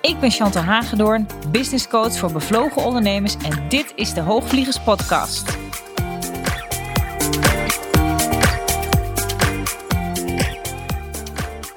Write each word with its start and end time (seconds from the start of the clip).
Ik 0.00 0.20
ben 0.20 0.30
Chantal 0.30 0.62
Hagedoorn, 0.62 1.26
business 1.50 1.88
coach 1.88 2.18
voor 2.18 2.32
bevlogen 2.32 2.84
ondernemers 2.84 3.36
en 3.36 3.68
dit 3.68 3.92
is 3.94 4.14
de 4.14 4.20
Hoogvliegers 4.20 4.80
Podcast. 4.80 5.58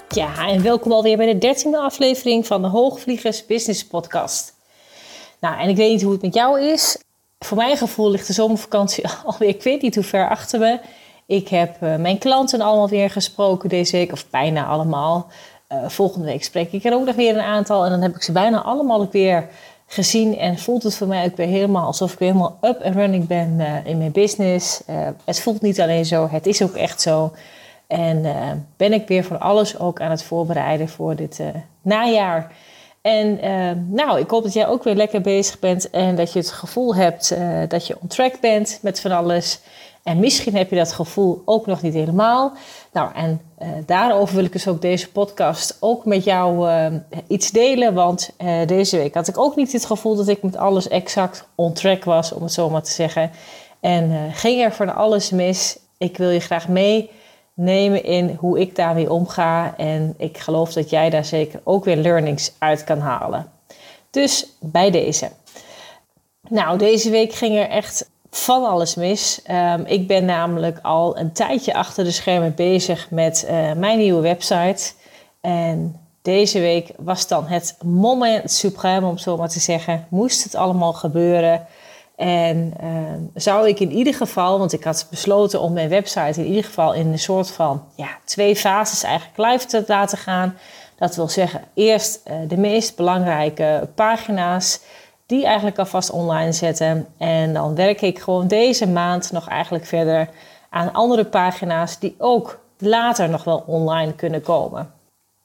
Ja, 0.10 0.48
en 0.48 0.62
welkom 0.62 0.92
alweer 0.92 1.18
bij 1.18 1.34
de 1.34 1.38
dertiende 1.38 1.78
aflevering 1.78 2.48
van 2.48 2.62
de 2.62 2.68
Hoogvliegers 2.68 3.46
Business 3.46 3.88
Podcast. 3.88 4.54
Nou, 5.40 5.60
en 5.60 5.70
ik 5.70 5.76
weet 5.76 5.92
niet 5.92 6.02
hoe 6.02 6.12
het 6.12 6.22
met 6.22 6.34
jou 6.34 6.62
is. 6.62 6.98
Voor 7.40 7.58
mijn 7.58 7.78
gevoel 7.78 8.12
ligt 8.12 8.28
de 8.28 8.34
zomervakantie 8.34 9.04
alweer, 9.26 9.50
ik 9.50 9.64
weet 9.64 9.82
niet 9.82 9.96
hoe 9.96 10.04
ver 10.04 10.30
achter 10.30 10.60
me. 10.60 10.80
Ik 11.26 11.48
heb 11.48 11.82
uh, 11.84 11.96
mijn 11.96 12.18
klanten 12.18 12.62
allemaal 12.62 12.90
weer 12.90 13.10
gesproken 13.10 13.70
deze 13.70 13.98
week, 13.98 14.12
of 14.12 14.30
bijna 14.30 14.66
allemaal. 14.66 15.32
Uh, 15.74 15.90
volgende 15.90 16.26
week 16.26 16.44
spreek 16.44 16.72
ik 16.72 16.84
er 16.84 16.94
ook 16.94 17.06
nog 17.06 17.16
weer 17.16 17.34
een 17.34 17.42
aantal. 17.42 17.84
En 17.84 17.90
dan 17.90 18.02
heb 18.02 18.16
ik 18.16 18.22
ze 18.24 18.32
bijna 18.32 18.62
allemaal 18.62 19.10
weer 19.10 19.48
gezien. 19.88 20.38
En 20.38 20.58
voelt 20.58 20.84
het 20.84 20.96
voor 20.96 21.08
mij 21.08 21.26
ook 21.26 21.38
weer 21.38 21.48
helemaal 21.48 21.86
alsof 21.86 22.14
ik 22.14 22.20
weer 22.20 22.28
helemaal 22.28 22.58
up 22.62 22.80
en 22.80 22.94
running 22.94 23.28
ben 23.28 23.56
uh, 23.60 23.86
in 23.86 23.98
mijn 23.98 24.12
business. 24.12 24.82
het 25.26 25.40
voelt 25.40 25.62
niet 25.62 25.82
alleen 25.82 26.06
zo, 26.06 26.28
het 26.32 26.46
is 26.46 26.62
ook 26.62 26.76
echt 26.76 27.02
zo. 27.02 27.32
En 27.88 28.26
ben 28.78 28.94
ik 28.94 29.08
weer 29.08 29.24
van 29.24 29.40
alles 29.40 29.80
ook 29.80 30.02
aan 30.02 30.12
het 30.12 30.24
voorbereiden 30.24 30.90
voor 30.90 31.16
dit 31.16 31.42
najaar. 31.82 32.52
En 33.02 33.40
nou, 33.90 34.20
ik 34.20 34.30
hoop 34.30 34.44
dat 34.44 34.54
jij 34.54 34.68
ook 34.68 34.84
weer 34.84 34.96
lekker 34.96 35.22
bezig 35.22 35.60
bent 35.60 35.90
en 35.90 36.16
dat 36.16 36.34
je 36.34 36.40
het 36.40 36.52
gevoel 36.52 36.96
hebt 36.96 37.36
dat 37.68 37.88
je 37.88 37.98
on 38.02 38.08
track 38.08 38.40
bent 38.40 38.80
met 38.82 39.02
van 39.02 39.12
alles. 39.12 39.60
En 40.04 40.20
misschien 40.20 40.56
heb 40.56 40.70
je 40.70 40.76
dat 40.76 40.92
gevoel 40.92 41.42
ook 41.46 41.66
nog 41.66 41.82
niet 41.82 41.94
helemaal. 41.94 42.54
Nou, 42.94 43.14
en 43.14 43.42
daarover 43.86 44.36
wil 44.36 44.46
ik 44.46 44.52
dus 44.52 44.68
ook 44.68 44.82
deze 44.82 45.12
podcast 45.12 45.78
ook 45.80 46.06
met 46.06 46.24
jou 46.24 46.70
iets 47.28 47.52
delen. 47.52 47.94
Want 47.94 48.30
deze 48.66 48.98
week 48.98 49.14
had 49.14 49.28
ik 49.28 49.38
ook 49.38 49.56
niet 49.56 49.72
het 49.72 49.86
gevoel 49.86 50.16
dat 50.16 50.28
ik 50.28 50.44
met 50.44 50.58
alles 50.58 50.88
exact 50.88 51.48
on 51.56 51.74
track 51.74 52.04
was, 52.04 52.32
om 52.32 52.44
het 52.44 52.54
zo 52.54 52.70
maar 52.70 52.84
te 52.84 52.92
zeggen. 52.92 53.32
En 53.80 54.32
ging 54.34 54.62
er 54.62 54.74
van 54.74 54.96
alles 54.96 55.30
mis. 55.30 55.80
Ik 55.98 56.18
wil 56.18 56.30
je 56.30 56.40
graag 56.40 56.68
mee 56.68 57.10
nemen 57.54 58.04
in 58.04 58.38
hoe 58.40 58.60
ik 58.60 58.76
daarmee 58.76 59.12
omga. 59.12 59.78
En 59.78 60.14
ik 60.18 60.38
geloof 60.38 60.74
dat 60.74 60.90
jij 60.90 61.10
daar 61.10 61.26
zeker 61.26 61.62
ook 61.64 61.86
weer 61.86 61.98
learnings 61.98 62.54
uit 62.58 62.84
kan 62.84 63.00
halen. 63.00 63.52
Dus 64.10 64.48
bij 64.60 64.92
deze. 64.92 65.30
Nou, 66.50 66.78
deze 66.78 67.10
week 67.10 67.34
ging 67.34 67.58
er 67.58 67.70
echt 67.70 68.12
van 68.36 68.66
alles 68.66 68.96
mis. 68.96 69.42
Um, 69.52 69.86
ik 69.86 70.08
ben 70.08 70.26
namelijk 70.26 70.80
al 70.82 71.18
een 71.18 71.32
tijdje 71.32 71.74
achter 71.74 72.04
de 72.04 72.12
schermen 72.12 72.56
bezig 72.56 73.08
met 73.10 73.46
uh, 73.50 73.72
mijn 73.72 73.98
nieuwe 73.98 74.22
website. 74.22 74.94
En 75.42 76.00
deze 76.22 76.60
week 76.60 76.92
was 76.98 77.28
dan 77.28 77.48
het 77.48 77.78
moment 77.84 78.52
supreme, 78.52 79.08
om 79.08 79.18
zo 79.18 79.38
maar 79.38 79.50
te 79.50 79.60
zeggen. 79.60 80.08
Moest 80.10 80.44
het 80.44 80.56
allemaal 80.56 80.94
gebeuren. 80.94 81.66
En 82.16 82.74
uh, 82.84 82.90
zou 83.34 83.68
ik 83.68 83.80
in 83.80 83.92
ieder 83.92 84.14
geval, 84.14 84.60
want 84.60 84.74
ik 84.74 84.84
had 84.84 85.08
besloten 85.10 85.62
om 85.62 85.74
mijn 85.74 85.90
website 85.90 86.40
in 86.42 86.48
ieder 86.48 86.64
geval 86.64 86.94
in 86.94 87.08
een 87.08 87.20
soort 87.20 87.52
van 87.52 87.84
ja, 87.96 88.10
twee 88.26 88.56
fases 88.56 89.04
eigenlijk 89.04 89.38
live 89.38 89.66
te 89.66 89.84
laten 89.88 90.18
gaan. 90.18 90.58
Dat 90.98 91.16
wil 91.16 91.28
zeggen, 91.28 91.62
eerst 91.74 92.22
uh, 92.28 92.36
de 92.48 92.58
meest 92.58 92.96
belangrijke 92.96 93.90
pagina's, 93.96 94.80
die 95.26 95.46
eigenlijk 95.46 95.80
alvast 95.80 96.10
online 96.10 96.52
zetten. 96.52 97.08
En 97.18 97.54
dan 97.54 97.76
werk 97.76 98.02
ik 98.02 98.20
gewoon 98.20 98.48
deze 98.48 98.88
maand 98.88 99.32
nog 99.32 99.48
eigenlijk 99.48 99.86
verder 99.86 100.30
aan 100.70 100.94
andere 100.94 101.26
pagina's 101.26 102.00
die 102.00 102.16
ook 102.18 102.60
later 102.78 103.30
nog 103.30 103.44
wel 103.44 103.64
online 103.68 104.14
kunnen 104.14 104.42
komen 104.42 104.94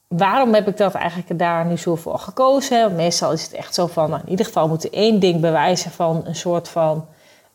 waarom 0.09 0.55
heb 0.55 0.69
ik 0.69 0.77
dat 0.77 0.95
eigenlijk 0.95 1.39
daar 1.39 1.67
nu 1.67 1.77
zo 1.77 1.97
voor 1.97 2.19
gekozen? 2.19 2.95
Meestal 2.95 3.33
is 3.33 3.43
het 3.43 3.53
echt 3.53 3.75
zo 3.75 3.87
van, 3.87 4.11
nou, 4.11 4.23
in 4.25 4.31
ieder 4.31 4.47
geval 4.47 4.69
moet 4.69 4.85
er 4.85 4.93
één 4.93 5.21
ding 5.21 5.41
bewijzen 5.41 5.91
van 5.91 6.23
een 6.25 6.35
soort 6.35 6.69
van 6.69 7.07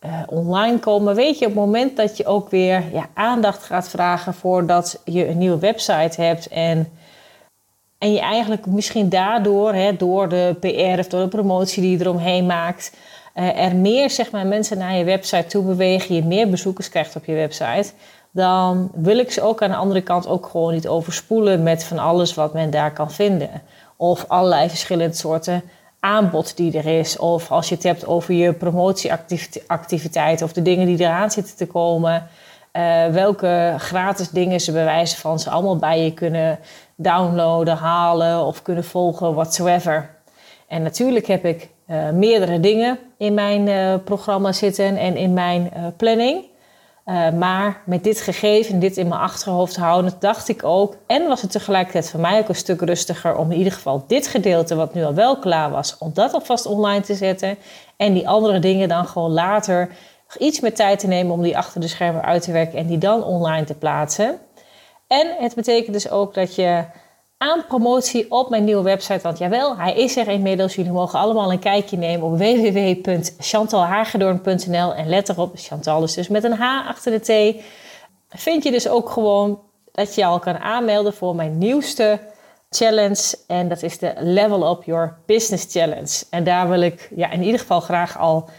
uh, 0.06 0.12
online 0.28 0.80
komen. 0.80 1.16
Weet 1.16 1.40
je, 1.40 1.46
op 1.46 1.52
het 1.52 1.60
moment 1.60 1.98
dat 1.98 2.18
je 2.18 2.26
ook 2.26 2.50
weer 2.50 2.84
ja, 2.92 3.08
aandacht 3.14 3.64
gaat 3.64 3.90
vragen 3.90 4.34
voordat 4.34 5.02
je 5.06 5.28
een 5.28 5.38
nieuwe 5.38 5.60
website 5.60 6.22
hebt 6.22 6.48
en, 6.48 6.92
en 8.04 8.14
je 8.14 8.20
eigenlijk 8.20 8.66
misschien 8.66 9.10
daardoor, 9.10 9.74
hè, 9.74 9.96
door 9.96 10.30
de 10.30 10.56
PR 10.60 11.00
of 11.00 11.08
door 11.08 11.22
de 11.22 11.28
promotie 11.28 11.82
die 11.82 11.98
je 11.98 12.04
eromheen 12.04 12.46
maakt, 12.46 12.96
uh, 13.36 13.60
er 13.60 13.76
meer 13.76 14.10
zeg 14.10 14.32
maar, 14.32 14.48
mensen 14.48 14.78
naar 14.78 14.96
je 14.96 15.04
website 15.04 15.46
toe 15.48 15.64
bewegen, 15.64 16.16
je 16.16 16.24
meer 16.24 16.50
bezoekers 16.50 16.90
krijgt 16.90 17.16
op 17.16 17.26
je 17.26 17.34
website 17.34 17.92
dan 18.34 18.92
wil 18.94 19.18
ik 19.18 19.32
ze 19.32 19.42
ook 19.42 19.62
aan 19.62 19.70
de 19.70 19.76
andere 19.76 20.02
kant 20.02 20.28
ook 20.28 20.46
gewoon 20.46 20.74
niet 20.74 20.88
overspoelen 20.88 21.64
met 21.64 21.84
van 21.84 22.00
alles 22.00 22.34
wat 22.34 22.54
men 22.54 22.70
daar 22.70 22.94
kan 22.94 23.12
vinden. 23.12 23.50
Of 23.96 24.26
allerlei 24.28 24.70
verschillende 24.70 25.16
soorten 25.16 25.64
aanbod 26.00 26.58
die 26.58 26.78
er 26.78 27.00
is. 27.00 27.18
Of 27.18 27.52
als 27.52 27.70
je 27.70 27.76
het 27.76 27.84
hebt 27.84 28.08
over 28.08 28.34
je 28.34 28.54
promotieactiviteiten 28.54 30.46
of 30.46 30.54
de 30.54 30.62
dingen 30.62 30.86
die 30.86 31.00
eraan 31.00 31.32
zitten 31.32 31.56
te 31.56 31.68
komen. 31.68 32.28
Uh, 32.78 33.06
welke 33.08 33.76
gratis 33.78 34.30
dingen 34.30 34.60
ze 34.60 34.72
bewijzen 34.72 35.20
van 35.20 35.40
ze 35.40 35.50
allemaal 35.50 35.78
bij 35.78 36.04
je 36.04 36.14
kunnen 36.14 36.60
downloaden, 36.96 37.78
halen 37.78 38.46
of 38.46 38.62
kunnen 38.62 38.84
volgen, 38.84 39.34
whatsoever. 39.34 40.16
En 40.68 40.82
natuurlijk 40.82 41.28
heb 41.28 41.46
ik 41.46 41.70
uh, 41.88 42.10
meerdere 42.10 42.60
dingen 42.60 43.00
in 43.18 43.34
mijn 43.34 43.68
uh, 43.68 43.94
programma 44.04 44.52
zitten 44.52 44.98
en 44.98 45.16
in 45.16 45.34
mijn 45.34 45.72
planning. 45.98 46.52
Maar 47.38 47.82
met 47.86 48.04
dit 48.04 48.22
gegeven, 48.22 48.80
dit 48.80 48.98
in 48.98 49.08
mijn 49.08 49.22
achterhoofd 49.22 49.76
houden, 49.76 50.14
dacht 50.20 50.50
ik 50.50 50.64
ook. 50.64 50.96
En 51.08 51.28
was 51.28 51.42
het 51.42 51.52
tegelijkertijd 51.52 52.10
voor 52.10 52.20
mij 52.20 52.40
ook 52.40 52.50
een 52.50 52.56
stuk 52.56 52.82
rustiger 52.82 53.36
om 53.36 53.52
in 53.52 53.58
ieder 53.58 53.74
geval 53.74 54.04
dit 54.08 54.28
gedeelte, 54.28 54.76
wat 54.76 54.94
nu 54.94 55.04
al 55.04 55.14
wel 55.14 55.40
klaar 55.40 55.70
was, 55.70 55.98
om 55.98 56.12
dat 56.14 56.34
alvast 56.34 56.66
online 56.66 57.02
te 57.02 57.16
zetten. 57.16 57.58
En 57.98 58.14
die 58.14 58.28
andere 58.28 58.60
dingen 58.60 58.88
dan 58.88 59.08
gewoon 59.08 59.32
later 59.32 59.90
iets 60.38 60.60
meer 60.60 60.74
tijd 60.74 61.00
te 61.00 61.08
nemen 61.08 61.34
om 61.34 61.42
die 61.42 61.58
achter 61.58 61.82
de 61.82 61.88
schermen 61.88 62.24
uit 62.24 62.42
te 62.42 62.52
werken 62.52 62.80
en 62.80 62.88
die 62.88 62.98
dan 62.98 63.24
online 63.24 63.66
te 63.66 63.76
plaatsen. 63.76 64.40
En 65.08 65.36
het 65.40 65.56
betekent 65.56 65.94
dus 65.94 66.10
ook 66.10 66.34
dat 66.34 66.56
je 66.56 66.84
aan 67.38 67.66
promotie 67.68 68.32
op 68.32 68.50
mijn 68.50 68.64
nieuwe 68.64 68.82
website. 68.82 69.22
Want 69.22 69.38
jawel, 69.38 69.78
hij 69.78 69.94
is 69.94 70.18
er 70.18 70.28
inmiddels. 70.28 70.76
Jullie 70.76 70.92
mogen 70.92 71.20
allemaal 71.20 71.52
een 71.52 71.60
kijkje 71.60 71.98
nemen 71.98 72.28
op 72.28 72.38
www.chantalhagedoorn.nl. 72.38 74.94
En 74.94 75.10
let 75.10 75.30
erop, 75.30 75.52
Chantal 75.56 76.04
is 76.04 76.14
dus 76.14 76.28
met 76.28 76.44
een 76.44 76.54
H 76.54 76.88
achter 76.88 77.12
de 77.12 77.20
T. 77.20 77.32
Vind 78.30 78.64
je 78.64 78.72
dus 78.72 78.88
ook 78.88 79.10
gewoon 79.10 79.60
dat 79.92 80.16
je 80.16 80.26
al 80.26 80.40
kan 80.40 80.58
aanmelden 80.58 81.14
voor 81.14 81.36
mijn 81.36 81.58
nieuwste 81.58 82.20
challenge. 82.70 83.38
En 83.48 83.70
dat 83.70 83.84
is 83.84 83.98
de 83.98 84.14
Level 84.18 84.72
Up 84.72 84.84
Your 84.84 85.18
Business 85.26 85.66
Challenge. 85.70 86.24
En 86.30 86.44
daar 86.44 86.70
wil 86.70 86.82
ik 86.82 87.10
ja, 87.16 87.32
in 87.32 87.44
ieder 87.44 87.60
geval 87.60 87.80
graag 87.80 88.20
al 88.20 88.50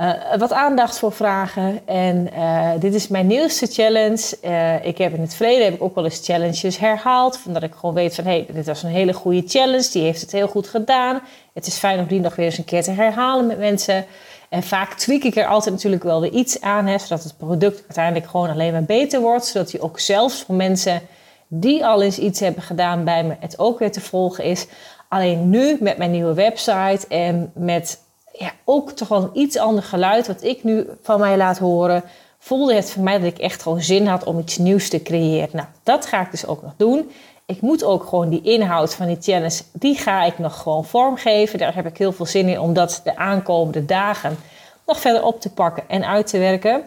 uh, 0.00 0.12
wat 0.38 0.52
aandacht 0.52 0.98
voor 0.98 1.12
vragen. 1.12 1.80
En 1.86 2.28
uh, 2.34 2.70
dit 2.78 2.94
is 2.94 3.08
mijn 3.08 3.26
nieuwste 3.26 3.66
challenge. 3.66 4.36
Uh, 4.44 4.84
ik 4.84 4.98
heb 4.98 5.14
in 5.14 5.20
het 5.20 5.34
verleden 5.34 5.64
heb 5.64 5.74
ik 5.74 5.82
ook 5.82 5.94
wel 5.94 6.04
eens 6.04 6.20
challenges 6.24 6.78
herhaald. 6.78 7.40
Omdat 7.46 7.62
ik 7.62 7.74
gewoon 7.74 7.94
weet 7.94 8.14
van 8.14 8.24
hé, 8.24 8.30
hey, 8.30 8.46
dit 8.52 8.66
was 8.66 8.82
een 8.82 8.90
hele 8.90 9.12
goede 9.12 9.42
challenge. 9.46 9.88
Die 9.92 10.02
heeft 10.02 10.20
het 10.20 10.32
heel 10.32 10.48
goed 10.48 10.68
gedaan. 10.68 11.20
Het 11.54 11.66
is 11.66 11.76
fijn 11.76 11.98
om 11.98 12.06
die 12.06 12.20
nog 12.20 12.36
weer 12.36 12.46
eens 12.46 12.58
een 12.58 12.64
keer 12.64 12.82
te 12.82 12.90
herhalen 12.90 13.46
met 13.46 13.58
mensen. 13.58 14.06
En 14.48 14.62
vaak 14.62 14.94
tweak 14.94 15.22
ik 15.22 15.36
er 15.36 15.46
altijd 15.46 15.74
natuurlijk 15.74 16.02
wel 16.02 16.20
weer 16.20 16.32
iets 16.32 16.60
aan. 16.60 16.86
Hè, 16.86 16.98
zodat 16.98 17.24
het 17.24 17.36
product 17.36 17.80
uiteindelijk 17.80 18.26
gewoon 18.26 18.50
alleen 18.50 18.72
maar 18.72 18.84
beter 18.84 19.20
wordt. 19.20 19.46
Zodat 19.46 19.70
die 19.70 19.80
ook 19.80 19.98
zelfs 19.98 20.42
voor 20.42 20.54
mensen 20.54 21.00
die 21.48 21.86
al 21.86 22.02
eens 22.02 22.18
iets 22.18 22.40
hebben 22.40 22.62
gedaan 22.62 23.04
bij 23.04 23.24
me, 23.24 23.36
het 23.40 23.58
ook 23.58 23.78
weer 23.78 23.92
te 23.92 24.00
volgen 24.00 24.44
is. 24.44 24.66
Alleen 25.08 25.50
nu 25.50 25.76
met 25.80 25.96
mijn 25.96 26.10
nieuwe 26.10 26.34
website 26.34 27.06
en 27.08 27.52
met 27.54 27.98
ja, 28.32 28.52
ook 28.64 28.90
toch 28.90 29.08
wel 29.08 29.22
een 29.22 29.40
iets 29.40 29.56
ander 29.56 29.82
geluid 29.82 30.26
wat 30.26 30.42
ik 30.42 30.64
nu 30.64 30.86
van 31.02 31.20
mij 31.20 31.36
laat 31.36 31.58
horen, 31.58 32.04
voelde 32.38 32.74
het 32.74 32.90
voor 32.90 33.02
mij 33.02 33.18
dat 33.18 33.32
ik 33.32 33.38
echt 33.38 33.62
gewoon 33.62 33.80
zin 33.80 34.06
had 34.06 34.24
om 34.24 34.38
iets 34.38 34.58
nieuws 34.58 34.88
te 34.88 35.02
creëren. 35.02 35.48
Nou, 35.52 35.68
dat 35.82 36.06
ga 36.06 36.20
ik 36.20 36.30
dus 36.30 36.46
ook 36.46 36.62
nog 36.62 36.72
doen. 36.76 37.10
Ik 37.46 37.60
moet 37.60 37.84
ook 37.84 38.04
gewoon 38.04 38.28
die 38.28 38.42
inhoud 38.42 38.94
van 38.94 39.06
die 39.06 39.20
challenge, 39.20 39.62
die 39.72 39.96
ga 39.96 40.24
ik 40.24 40.38
nog 40.38 40.62
gewoon 40.62 40.84
vormgeven. 40.84 41.58
Daar 41.58 41.74
heb 41.74 41.86
ik 41.86 41.98
heel 41.98 42.12
veel 42.12 42.26
zin 42.26 42.48
in 42.48 42.60
om 42.60 42.72
dat 42.72 43.00
de 43.04 43.16
aankomende 43.16 43.84
dagen 43.84 44.38
nog 44.86 45.00
verder 45.00 45.24
op 45.24 45.40
te 45.40 45.52
pakken 45.52 45.82
en 45.88 46.06
uit 46.06 46.26
te 46.26 46.38
werken. 46.38 46.82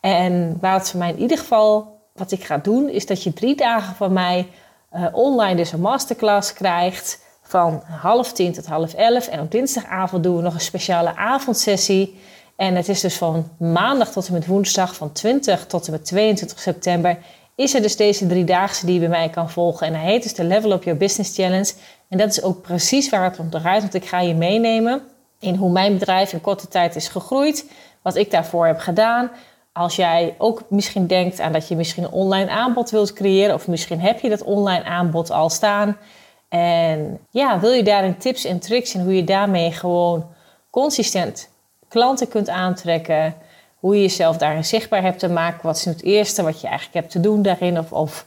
En 0.00 0.56
waar 0.60 0.74
het 0.74 0.90
voor 0.90 0.98
mij 0.98 1.10
in 1.10 1.18
ieder 1.18 1.38
geval, 1.38 1.98
wat 2.14 2.32
ik 2.32 2.44
ga 2.44 2.58
doen, 2.58 2.88
is 2.88 3.06
dat 3.06 3.22
je 3.22 3.32
drie 3.32 3.56
dagen 3.56 3.94
van 3.94 4.12
mij 4.12 4.48
uh, 4.92 5.06
online 5.12 5.56
dus 5.56 5.72
een 5.72 5.80
masterclass 5.80 6.52
krijgt 6.52 7.20
van 7.50 7.82
half 7.86 8.32
tien 8.32 8.52
tot 8.52 8.66
half 8.66 8.94
elf. 8.94 9.26
En 9.26 9.40
op 9.40 9.50
dinsdagavond 9.50 10.22
doen 10.22 10.36
we 10.36 10.42
nog 10.42 10.54
een 10.54 10.60
speciale 10.60 11.16
avondsessie. 11.16 12.20
En 12.56 12.74
het 12.74 12.88
is 12.88 13.00
dus 13.00 13.16
van 13.16 13.48
maandag 13.58 14.12
tot 14.12 14.26
en 14.26 14.32
met 14.32 14.46
woensdag, 14.46 14.94
van 14.94 15.12
20 15.12 15.66
tot 15.66 15.86
en 15.86 15.92
met 15.92 16.04
22 16.04 16.60
september, 16.60 17.18
is 17.54 17.74
er 17.74 17.82
dus 17.82 17.96
deze 17.96 18.26
driedaagse 18.26 18.86
die 18.86 18.94
je 18.94 19.00
bij 19.00 19.08
mij 19.08 19.28
kan 19.28 19.50
volgen. 19.50 19.86
En 19.86 19.94
hij 19.94 20.10
heet 20.10 20.22
dus 20.22 20.34
de 20.34 20.44
Level 20.44 20.72
Up 20.72 20.84
Your 20.84 20.98
Business 20.98 21.34
Challenge. 21.34 21.72
En 22.08 22.18
dat 22.18 22.30
is 22.30 22.42
ook 22.42 22.62
precies 22.62 23.08
waar 23.08 23.24
het 23.24 23.38
om 23.38 23.50
draait, 23.50 23.82
want 23.82 23.94
ik 23.94 24.04
ga 24.04 24.20
je 24.20 24.34
meenemen 24.34 25.02
in 25.40 25.54
hoe 25.54 25.70
mijn 25.70 25.98
bedrijf 25.98 26.32
in 26.32 26.40
korte 26.40 26.68
tijd 26.68 26.96
is 26.96 27.08
gegroeid, 27.08 27.70
wat 28.02 28.16
ik 28.16 28.30
daarvoor 28.30 28.66
heb 28.66 28.78
gedaan. 28.78 29.30
Als 29.72 29.96
jij 29.96 30.34
ook 30.38 30.62
misschien 30.68 31.06
denkt 31.06 31.40
aan 31.40 31.52
dat 31.52 31.68
je 31.68 31.76
misschien 31.76 32.04
een 32.04 32.10
online 32.10 32.50
aanbod 32.50 32.90
wilt 32.90 33.12
creëren, 33.12 33.54
of 33.54 33.68
misschien 33.68 34.00
heb 34.00 34.20
je 34.20 34.28
dat 34.28 34.42
online 34.42 34.84
aanbod 34.84 35.30
al 35.30 35.50
staan. 35.50 35.96
En 36.50 37.18
ja, 37.30 37.60
wil 37.60 37.72
je 37.72 37.82
daarin 37.82 38.16
tips 38.16 38.44
en 38.44 38.58
tricks 38.58 38.94
en 38.94 39.02
hoe 39.02 39.16
je 39.16 39.24
daarmee 39.24 39.72
gewoon 39.72 40.26
consistent 40.70 41.48
klanten 41.88 42.28
kunt 42.28 42.48
aantrekken, 42.48 43.34
hoe 43.78 43.94
je 43.94 44.00
jezelf 44.00 44.36
daarin 44.36 44.64
zichtbaar 44.64 45.02
hebt 45.02 45.18
te 45.18 45.28
maken. 45.28 45.60
Wat 45.62 45.76
is 45.76 45.84
het 45.84 46.02
eerste 46.02 46.42
wat 46.42 46.60
je 46.60 46.66
eigenlijk 46.66 46.96
hebt 46.96 47.10
te 47.10 47.20
doen 47.20 47.42
daarin? 47.42 47.78
Of, 47.78 47.92
of 47.92 48.26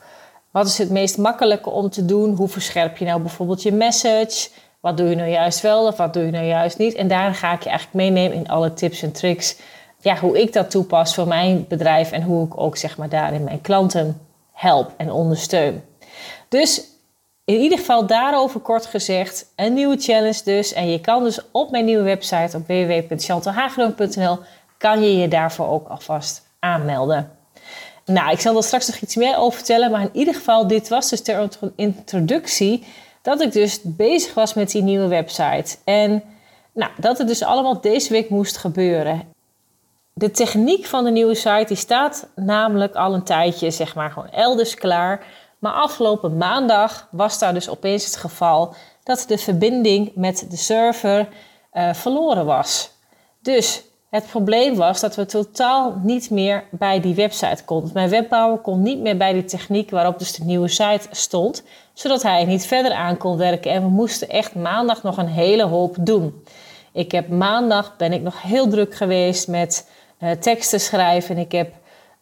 wat 0.52 0.68
is 0.68 0.78
het 0.78 0.90
meest 0.90 1.18
makkelijke 1.18 1.70
om 1.70 1.90
te 1.90 2.06
doen? 2.06 2.36
Hoe 2.36 2.48
verscherp 2.48 2.98
je 2.98 3.06
nou 3.06 3.22
bijvoorbeeld 3.22 3.64
je 3.64 3.72
message? 3.72 4.50
Wat 4.80 4.98
doe 4.98 5.10
je 5.10 5.16
nou 5.16 5.30
juist 5.30 5.62
wel 5.62 5.88
of 5.88 5.98
wat 5.98 6.14
doe 6.14 6.26
je 6.26 6.32
nou 6.32 6.46
juist 6.46 6.78
niet? 6.78 6.94
En 6.94 7.08
daar 7.08 7.36
ga 7.36 7.54
ik 7.54 7.64
je 7.64 7.70
eigenlijk 7.70 7.98
meenemen 7.98 8.38
in 8.38 8.48
alle 8.48 8.74
tips 8.74 9.02
en 9.02 9.12
tricks. 9.12 9.56
Ja, 10.00 10.18
hoe 10.18 10.42
ik 10.42 10.54
dat 10.54 10.72
toepas 10.72 11.16
voor 11.16 11.28
mijn 11.28 11.66
bedrijf 11.68 12.12
en 12.12 12.22
hoe 12.22 12.46
ik 12.46 12.60
ook 12.62 12.78
zeg 12.78 12.98
maar 12.98 13.10
daarin 13.10 13.44
mijn 13.44 13.62
klanten 13.62 14.22
help 14.52 14.92
en 14.98 15.12
ondersteun. 15.12 15.84
Dus 16.50 16.93
in 17.46 17.60
ieder 17.60 17.78
geval 17.78 18.06
daarover 18.06 18.60
kort 18.60 18.86
gezegd, 18.86 19.52
een 19.56 19.74
nieuwe 19.74 19.98
challenge 19.98 20.42
dus. 20.44 20.74
En 20.74 20.90
je 20.90 21.02
kan 21.02 21.24
dus 21.24 21.40
op 21.52 21.72
mijn 21.72 21.86
nieuwe 21.86 22.04
website 22.04 22.58
op 22.58 22.68
www.chantalhagedon.nl 22.68 24.40
kan 24.78 25.02
je 25.02 25.18
je 25.18 25.28
daarvoor 25.28 25.68
ook 25.68 25.88
alvast 25.88 26.48
aanmelden. 26.60 27.32
Nou, 28.06 28.32
ik 28.32 28.40
zal 28.40 28.58
er 28.58 28.64
straks 28.64 28.88
nog 28.88 28.96
iets 28.96 29.16
meer 29.16 29.38
over 29.38 29.58
vertellen, 29.58 29.92
maar 29.92 30.02
in 30.02 30.10
ieder 30.14 30.34
geval, 30.34 30.68
dit 30.68 30.90
was 30.90 31.10
dus 31.10 31.22
ter 31.22 31.50
introductie 31.76 32.86
dat 33.22 33.42
ik 33.42 33.52
dus 33.52 33.80
bezig 33.84 34.34
was 34.34 34.54
met 34.54 34.72
die 34.72 34.84
nieuwe 34.84 35.08
website. 35.08 35.78
En 35.84 36.24
nou, 36.74 36.92
dat 36.98 37.18
het 37.18 37.28
dus 37.28 37.44
allemaal 37.44 37.82
deze 37.82 38.12
week 38.12 38.30
moest 38.30 38.58
gebeuren. 38.58 39.22
De 40.14 40.32
techniek 40.32 40.86
van 40.86 41.04
de 41.04 41.12
nieuwe 41.12 41.36
site 41.36 41.66
die 41.68 41.78
staat 41.78 42.28
namelijk 42.36 42.96
al 42.96 43.14
een 43.14 43.24
tijdje, 43.24 43.72
zeg 43.72 43.96
maar, 43.96 44.12
gewoon 44.12 44.30
elders 44.30 44.76
klaar. 44.76 45.26
Maar 45.64 45.74
afgelopen 45.74 46.38
maandag 46.38 47.08
was 47.12 47.40
daar 47.40 47.54
dus 47.54 47.70
opeens 47.70 48.06
het 48.06 48.16
geval 48.16 48.74
dat 49.04 49.26
de 49.28 49.38
verbinding 49.38 50.12
met 50.16 50.46
de 50.50 50.58
server 50.58 51.28
uh, 51.74 51.94
verloren 51.94 52.46
was. 52.46 52.92
Dus 53.42 53.84
het 54.10 54.28
probleem 54.28 54.76
was 54.76 55.00
dat 55.00 55.16
we 55.16 55.26
totaal 55.26 56.00
niet 56.02 56.30
meer 56.30 56.64
bij 56.72 57.00
die 57.00 57.16
website 57.16 57.64
konden. 57.64 57.90
Mijn 57.94 58.10
webbouwer 58.10 58.58
kon 58.58 58.82
niet 58.82 59.00
meer 59.00 59.18
bij 59.18 59.34
die 59.34 59.46
techniek 59.46 59.90
waarop 59.90 60.20
dus 60.20 60.34
de 60.34 60.44
nieuwe 60.44 60.68
site 60.68 61.08
stond, 61.12 61.64
zodat 61.94 62.24
hij 62.24 62.46
niet 62.46 62.66
verder 62.66 62.94
aan 62.94 63.18
kon 63.18 63.38
werken. 63.38 63.72
En 63.72 63.82
we 63.82 63.90
moesten 63.90 64.30
echt 64.30 64.56
maandag 64.56 65.04
nog 65.04 65.18
een 65.18 65.28
hele 65.28 65.64
hoop 65.64 65.96
doen. 66.00 66.44
Ik 66.92 67.12
heb 67.12 67.28
maandag 67.28 67.98
ben 67.98 68.14
ik 68.14 68.22
nog 68.22 68.42
heel 68.42 68.68
druk 68.68 68.96
geweest 68.96 69.48
met 69.48 69.90
uh, 70.20 70.32
teksten 70.32 70.80
schrijven. 70.80 71.38
Ik 71.38 71.52
heb 71.52 71.74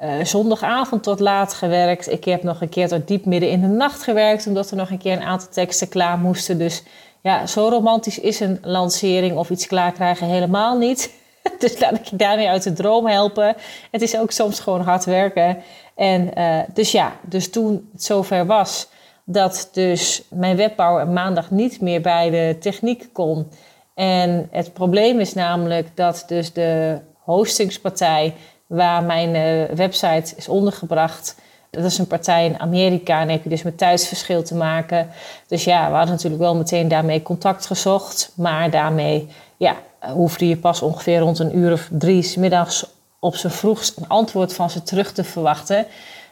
uh, 0.03 0.23
zondagavond 0.23 1.03
tot 1.03 1.19
laat 1.19 1.53
gewerkt. 1.53 2.11
Ik 2.11 2.23
heb 2.23 2.43
nog 2.43 2.61
een 2.61 2.69
keer 2.69 2.87
tot 2.87 3.07
diep 3.07 3.25
midden 3.25 3.49
in 3.49 3.61
de 3.61 3.67
nacht 3.67 4.03
gewerkt, 4.03 4.47
omdat 4.47 4.71
er 4.71 4.77
nog 4.77 4.89
een 4.89 4.97
keer 4.97 5.13
een 5.13 5.23
aantal 5.23 5.49
teksten 5.51 5.89
klaar 5.89 6.17
moesten. 6.17 6.57
Dus 6.57 6.83
ja, 7.21 7.47
zo 7.47 7.67
romantisch 7.67 8.19
is 8.19 8.39
een 8.39 8.59
lancering 8.61 9.37
of 9.37 9.49
iets 9.49 9.67
klaar 9.67 9.91
krijgen 9.91 10.27
helemaal 10.27 10.77
niet. 10.77 11.13
dus 11.59 11.79
laat 11.79 11.93
ik 11.93 12.05
je 12.05 12.15
daarmee 12.15 12.49
uit 12.49 12.63
de 12.63 12.73
droom 12.73 13.07
helpen. 13.07 13.55
Het 13.91 14.01
is 14.01 14.17
ook 14.17 14.31
soms 14.31 14.59
gewoon 14.59 14.81
hard 14.81 15.05
werken. 15.05 15.57
En 15.95 16.31
uh, 16.37 16.59
dus 16.73 16.91
ja, 16.91 17.15
dus 17.21 17.49
toen 17.49 17.89
het 17.91 18.03
zover 18.03 18.45
was 18.45 18.87
dat 19.23 19.69
dus 19.71 20.23
mijn 20.29 20.55
webbouwer 20.55 21.07
maandag 21.07 21.51
niet 21.51 21.81
meer 21.81 22.01
bij 22.01 22.29
de 22.29 22.57
techniek 22.59 23.09
kon. 23.13 23.51
En 23.93 24.47
het 24.51 24.73
probleem 24.73 25.19
is 25.19 25.33
namelijk 25.33 25.87
dat 25.95 26.23
dus 26.27 26.53
de 26.53 26.99
hostingspartij 27.19 28.33
waar 28.71 29.03
mijn 29.03 29.35
uh, 29.35 29.75
website 29.75 30.33
is 30.35 30.47
ondergebracht. 30.47 31.35
Dat 31.69 31.83
is 31.83 31.97
een 31.97 32.07
partij 32.07 32.45
in 32.45 32.59
Amerika 32.59 33.21
en 33.21 33.29
heb 33.29 33.43
je 33.43 33.49
dus 33.49 33.63
met 33.63 33.77
tijdsverschil 33.77 34.43
te 34.43 34.55
maken. 34.55 35.09
Dus 35.47 35.63
ja, 35.63 35.89
we 35.89 35.95
hadden 35.95 36.13
natuurlijk 36.13 36.41
wel 36.41 36.55
meteen 36.55 36.87
daarmee 36.87 37.21
contact 37.21 37.65
gezocht. 37.65 38.31
Maar 38.35 38.69
daarmee 38.69 39.27
ja, 39.57 39.75
hoefde 40.13 40.47
je 40.47 40.57
pas 40.57 40.81
ongeveer 40.81 41.19
rond 41.19 41.39
een 41.39 41.57
uur 41.57 41.71
of 41.71 41.87
drie 41.91 42.39
middags 42.39 42.85
op 43.19 43.35
zijn 43.35 43.53
vroegst 43.53 43.97
een 43.97 44.07
antwoord 44.07 44.53
van 44.53 44.69
ze 44.69 44.83
terug 44.83 45.13
te 45.13 45.23
verwachten. 45.23 45.85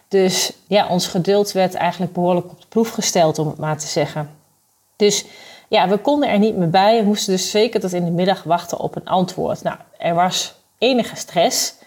Dus 0.07 0.51
ja, 0.68 0.88
ons 0.88 1.07
geduld 1.07 1.51
werd 1.51 1.74
eigenlijk 1.74 2.13
behoorlijk 2.13 2.51
op 2.51 2.62
de 2.62 2.68
proef 2.69 2.89
gesteld, 2.89 3.39
om 3.39 3.47
het 3.47 3.57
maar 3.57 3.77
te 3.77 3.88
zeggen. 3.88 4.30
Dus 4.95 5.25
ja, 5.68 5.88
we 5.88 5.97
konden 5.97 6.30
er 6.30 6.39
niet 6.39 6.57
meer 6.57 6.69
bij. 6.69 7.00
We 7.00 7.06
moesten 7.06 7.33
dus 7.33 7.51
zeker 7.51 7.80
tot 7.80 7.94
in 7.94 8.06
de 8.06 8.12
middag 8.12 8.44
wachten 8.44 8.80
op 8.80 8.95
een 8.95 9.07
antwoord. 9.07 9.63
Nou, 9.63 9.77
er 9.97 10.13
was 10.13 10.53
enige 10.77 11.15
stress. 11.15 11.77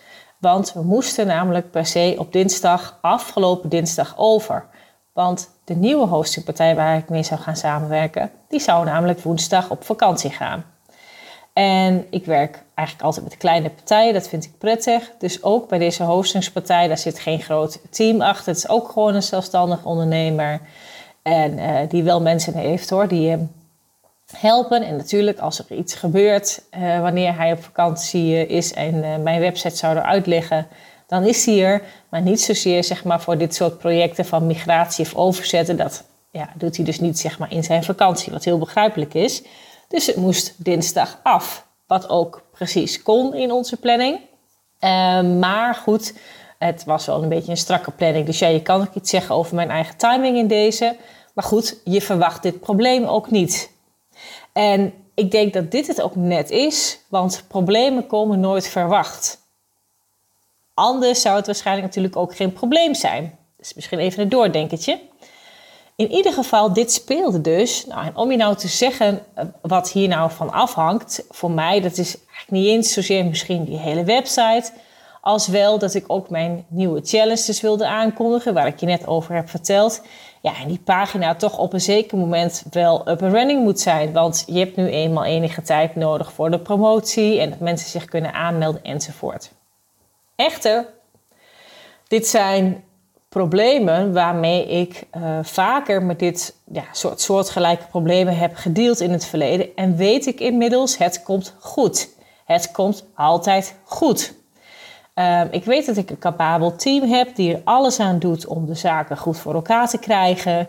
Want 0.42 0.72
we 0.72 0.82
moesten 0.82 1.26
namelijk 1.26 1.70
per 1.70 1.86
se 1.86 2.14
op 2.18 2.32
dinsdag, 2.32 2.98
afgelopen 3.00 3.68
dinsdag, 3.68 4.14
over. 4.16 4.64
Want 5.12 5.50
de 5.64 5.74
nieuwe 5.74 6.06
hostingpartij 6.06 6.74
waar 6.74 6.96
ik 6.96 7.08
mee 7.08 7.22
zou 7.22 7.40
gaan 7.40 7.56
samenwerken, 7.56 8.30
die 8.48 8.60
zou 8.60 8.84
namelijk 8.84 9.20
woensdag 9.20 9.70
op 9.70 9.84
vakantie 9.84 10.30
gaan. 10.30 10.64
En 11.52 12.06
ik 12.10 12.24
werk 12.24 12.62
eigenlijk 12.74 13.06
altijd 13.06 13.24
met 13.24 13.36
kleine 13.36 13.70
partijen, 13.70 14.12
dat 14.12 14.28
vind 14.28 14.44
ik 14.44 14.58
prettig. 14.58 15.10
Dus 15.18 15.42
ook 15.42 15.68
bij 15.68 15.78
deze 15.78 16.02
hostingspartij, 16.02 16.88
daar 16.88 16.98
zit 16.98 17.18
geen 17.18 17.42
groot 17.42 17.80
team 17.90 18.20
achter. 18.20 18.46
Het 18.46 18.56
is 18.56 18.68
ook 18.68 18.88
gewoon 18.88 19.14
een 19.14 19.22
zelfstandig 19.22 19.84
ondernemer. 19.84 20.60
En 21.22 21.58
uh, 21.58 21.78
die 21.88 22.02
wel 22.02 22.20
mensen 22.20 22.54
heeft 22.54 22.90
hoor, 22.90 23.08
die 23.08 23.28
hem 23.28 23.50
helpen. 24.36 24.82
En 24.82 24.96
natuurlijk, 24.96 25.38
als 25.38 25.58
er 25.58 25.76
iets 25.76 25.94
gebeurt 25.94 26.62
uh, 26.78 27.00
wanneer 27.00 27.36
hij 27.36 27.52
op 27.52 27.62
vakantie 27.62 28.32
uh, 28.32 28.56
is 28.56 28.72
en 28.72 28.94
uh, 28.94 29.16
mijn 29.16 29.40
website 29.40 29.76
zou 29.76 29.96
eruit 29.96 30.26
liggen, 30.26 30.66
dan 31.06 31.24
is 31.24 31.46
hij 31.46 31.64
er. 31.64 31.82
Maar 32.08 32.22
niet 32.22 32.40
zozeer 32.40 32.84
zeg 32.84 33.04
maar, 33.04 33.20
voor 33.20 33.38
dit 33.38 33.54
soort 33.54 33.78
projecten 33.78 34.24
van 34.24 34.46
migratie 34.46 35.04
of 35.04 35.14
overzetten. 35.14 35.76
Dat 35.76 36.04
ja, 36.30 36.48
doet 36.54 36.76
hij 36.76 36.84
dus 36.84 37.00
niet 37.00 37.18
zeg 37.18 37.38
maar, 37.38 37.52
in 37.52 37.64
zijn 37.64 37.84
vakantie, 37.84 38.32
wat 38.32 38.44
heel 38.44 38.58
begrijpelijk 38.58 39.14
is. 39.14 39.42
Dus 39.88 40.06
het 40.06 40.16
moest 40.16 40.54
dinsdag 40.56 41.20
af, 41.22 41.66
wat 41.86 42.08
ook 42.08 42.42
precies 42.52 43.02
kon 43.02 43.34
in 43.34 43.52
onze 43.52 43.76
planning. 43.76 44.20
Ehm, 44.78 45.38
maar 45.38 45.74
goed, 45.74 46.14
het 46.58 46.84
was 46.84 47.06
wel 47.06 47.22
een 47.22 47.28
beetje 47.28 47.50
een 47.50 47.56
strakke 47.56 47.90
planning. 47.90 48.26
Dus 48.26 48.38
ja, 48.38 48.48
je 48.48 48.62
kan 48.62 48.80
ook 48.80 48.94
iets 48.94 49.10
zeggen 49.10 49.34
over 49.34 49.54
mijn 49.54 49.70
eigen 49.70 49.96
timing 49.96 50.36
in 50.36 50.46
deze. 50.46 50.96
Maar 51.34 51.44
goed, 51.44 51.76
je 51.84 52.02
verwacht 52.02 52.42
dit 52.42 52.60
probleem 52.60 53.04
ook 53.04 53.30
niet. 53.30 53.70
En 54.52 54.94
ik 55.14 55.30
denk 55.30 55.52
dat 55.52 55.70
dit 55.70 55.86
het 55.86 56.02
ook 56.02 56.16
net 56.16 56.50
is, 56.50 57.00
want 57.08 57.44
problemen 57.48 58.06
komen 58.06 58.40
nooit 58.40 58.68
verwacht. 58.68 59.40
Anders 60.74 61.20
zou 61.20 61.36
het 61.36 61.46
waarschijnlijk 61.46 61.86
natuurlijk 61.86 62.16
ook 62.16 62.36
geen 62.36 62.52
probleem 62.52 62.94
zijn. 62.94 63.38
Dus 63.56 63.74
misschien 63.74 63.98
even 63.98 64.22
een 64.22 64.28
doordenkertje. 64.28 65.00
In 65.96 66.10
ieder 66.10 66.32
geval, 66.32 66.72
dit 66.72 66.92
speelde 66.92 67.40
dus. 67.40 67.86
Nou, 67.86 68.06
en 68.06 68.16
om 68.16 68.30
je 68.30 68.36
nou 68.36 68.56
te 68.56 68.68
zeggen 68.68 69.24
eh, 69.34 69.44
wat 69.62 69.90
hier 69.90 70.08
nou 70.08 70.30
van 70.30 70.52
afhangt, 70.52 71.24
voor 71.30 71.50
mij, 71.50 71.80
dat 71.80 71.98
is 71.98 72.16
eigenlijk 72.16 72.50
niet 72.50 72.66
eens 72.66 72.92
zozeer 72.92 73.24
misschien 73.24 73.64
die 73.64 73.78
hele 73.78 74.04
website, 74.04 74.72
als 75.20 75.46
wel 75.46 75.78
dat 75.78 75.94
ik 75.94 76.04
ook 76.06 76.30
mijn 76.30 76.66
nieuwe 76.68 77.00
challenges 77.04 77.60
wilde 77.60 77.86
aankondigen, 77.86 78.54
waar 78.54 78.66
ik 78.66 78.80
je 78.80 78.86
net 78.86 79.06
over 79.06 79.34
heb 79.34 79.50
verteld. 79.50 80.02
Ja, 80.42 80.56
en 80.56 80.68
die 80.68 80.80
pagina 80.84 81.34
toch 81.34 81.58
op 81.58 81.72
een 81.72 81.80
zeker 81.80 82.18
moment 82.18 82.64
wel 82.70 83.08
up 83.08 83.22
and 83.22 83.32
running 83.32 83.62
moet 83.62 83.80
zijn. 83.80 84.12
Want 84.12 84.44
je 84.46 84.58
hebt 84.58 84.76
nu 84.76 84.86
eenmaal 84.88 85.24
enige 85.24 85.62
tijd 85.62 85.96
nodig 85.96 86.32
voor 86.32 86.50
de 86.50 86.58
promotie 86.58 87.40
en 87.40 87.50
dat 87.50 87.58
mensen 87.58 87.90
zich 87.90 88.04
kunnen 88.04 88.32
aanmelden 88.32 88.84
enzovoort. 88.84 89.50
Echter, 90.36 90.86
dit 92.08 92.26
zijn 92.26 92.84
problemen 93.28 94.12
waarmee 94.12 94.66
ik 94.66 95.06
uh, 95.16 95.38
vaker 95.42 96.02
met 96.02 96.18
dit 96.18 96.56
ja, 96.72 96.84
soort 96.92 97.20
soortgelijke 97.20 97.86
problemen 97.86 98.36
heb 98.36 98.54
gedeeld 98.54 99.00
in 99.00 99.10
het 99.10 99.24
verleden. 99.24 99.68
En 99.76 99.96
weet 99.96 100.26
ik 100.26 100.40
inmiddels, 100.40 100.98
het 100.98 101.22
komt 101.22 101.54
goed. 101.58 102.08
Het 102.44 102.70
komt 102.70 103.04
altijd 103.14 103.74
goed. 103.84 104.34
Uh, 105.14 105.42
ik 105.50 105.64
weet 105.64 105.86
dat 105.86 105.96
ik 105.96 106.10
een 106.10 106.18
capabel 106.18 106.76
team 106.76 107.08
heb 107.08 107.34
die 107.34 107.54
er 107.54 107.60
alles 107.64 108.00
aan 108.00 108.18
doet 108.18 108.46
om 108.46 108.66
de 108.66 108.74
zaken 108.74 109.16
goed 109.16 109.38
voor 109.38 109.54
elkaar 109.54 109.88
te 109.88 109.98
krijgen. 109.98 110.68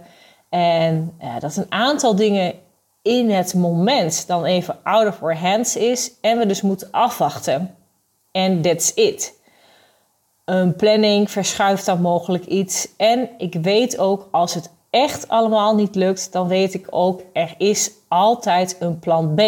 En 0.49 1.19
dat 1.39 1.55
een 1.55 1.71
aantal 1.71 2.15
dingen 2.15 2.53
in 3.01 3.29
het 3.29 3.53
moment 3.53 4.27
dan 4.27 4.45
even 4.45 4.77
out 4.83 5.07
of 5.07 5.21
our 5.21 5.37
hands 5.37 5.75
is 5.75 6.11
en 6.21 6.37
we 6.37 6.45
dus 6.45 6.61
moeten 6.61 6.91
afwachten. 6.91 7.75
En 8.31 8.61
that's 8.61 8.91
it. 8.93 9.41
Een 10.45 10.75
planning 10.75 11.31
verschuift 11.31 11.85
dan 11.85 12.01
mogelijk 12.01 12.45
iets. 12.45 12.87
En 12.97 13.29
ik 13.37 13.53
weet 13.61 13.97
ook 13.97 14.27
als 14.31 14.53
het 14.53 14.71
echt 14.89 15.27
allemaal 15.27 15.75
niet 15.75 15.95
lukt, 15.95 16.31
dan 16.31 16.47
weet 16.47 16.73
ik 16.73 16.87
ook 16.89 17.21
er 17.33 17.55
is 17.57 17.91
altijd 18.07 18.75
een 18.79 18.99
plan 18.99 19.35
B. 19.35 19.39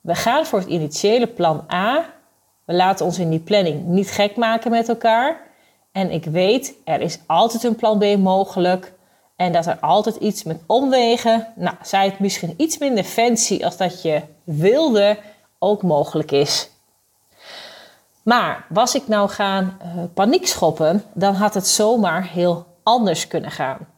We 0.00 0.14
gaan 0.14 0.46
voor 0.46 0.58
het 0.58 0.68
initiële 0.68 1.26
plan 1.26 1.64
A 1.72 2.04
We 2.70 2.76
laten 2.76 3.06
ons 3.06 3.18
in 3.18 3.30
die 3.30 3.40
planning 3.40 3.86
niet 3.86 4.10
gek 4.10 4.36
maken 4.36 4.70
met 4.70 4.88
elkaar. 4.88 5.40
En 5.92 6.10
ik 6.10 6.24
weet, 6.24 6.74
er 6.84 7.00
is 7.00 7.18
altijd 7.26 7.62
een 7.62 7.76
plan 7.76 7.98
B 7.98 8.16
mogelijk. 8.18 8.92
En 9.36 9.52
dat 9.52 9.66
er 9.66 9.78
altijd 9.80 10.16
iets 10.16 10.42
met 10.42 10.60
omwegen, 10.66 11.46
nou, 11.56 11.76
zij 11.82 12.04
het 12.04 12.18
misschien 12.18 12.54
iets 12.56 12.78
minder 12.78 13.04
fancy 13.04 13.64
als 13.64 13.76
dat 13.76 14.02
je 14.02 14.22
wilde, 14.44 15.18
ook 15.58 15.82
mogelijk 15.82 16.30
is. 16.30 16.70
Maar 18.22 18.66
was 18.68 18.94
ik 18.94 19.08
nou 19.08 19.28
gaan 19.28 19.78
uh, 19.82 20.02
paniek 20.14 20.46
schoppen, 20.46 21.04
dan 21.14 21.34
had 21.34 21.54
het 21.54 21.66
zomaar 21.66 22.28
heel 22.28 22.66
anders 22.82 23.26
kunnen 23.26 23.50
gaan. 23.50 23.88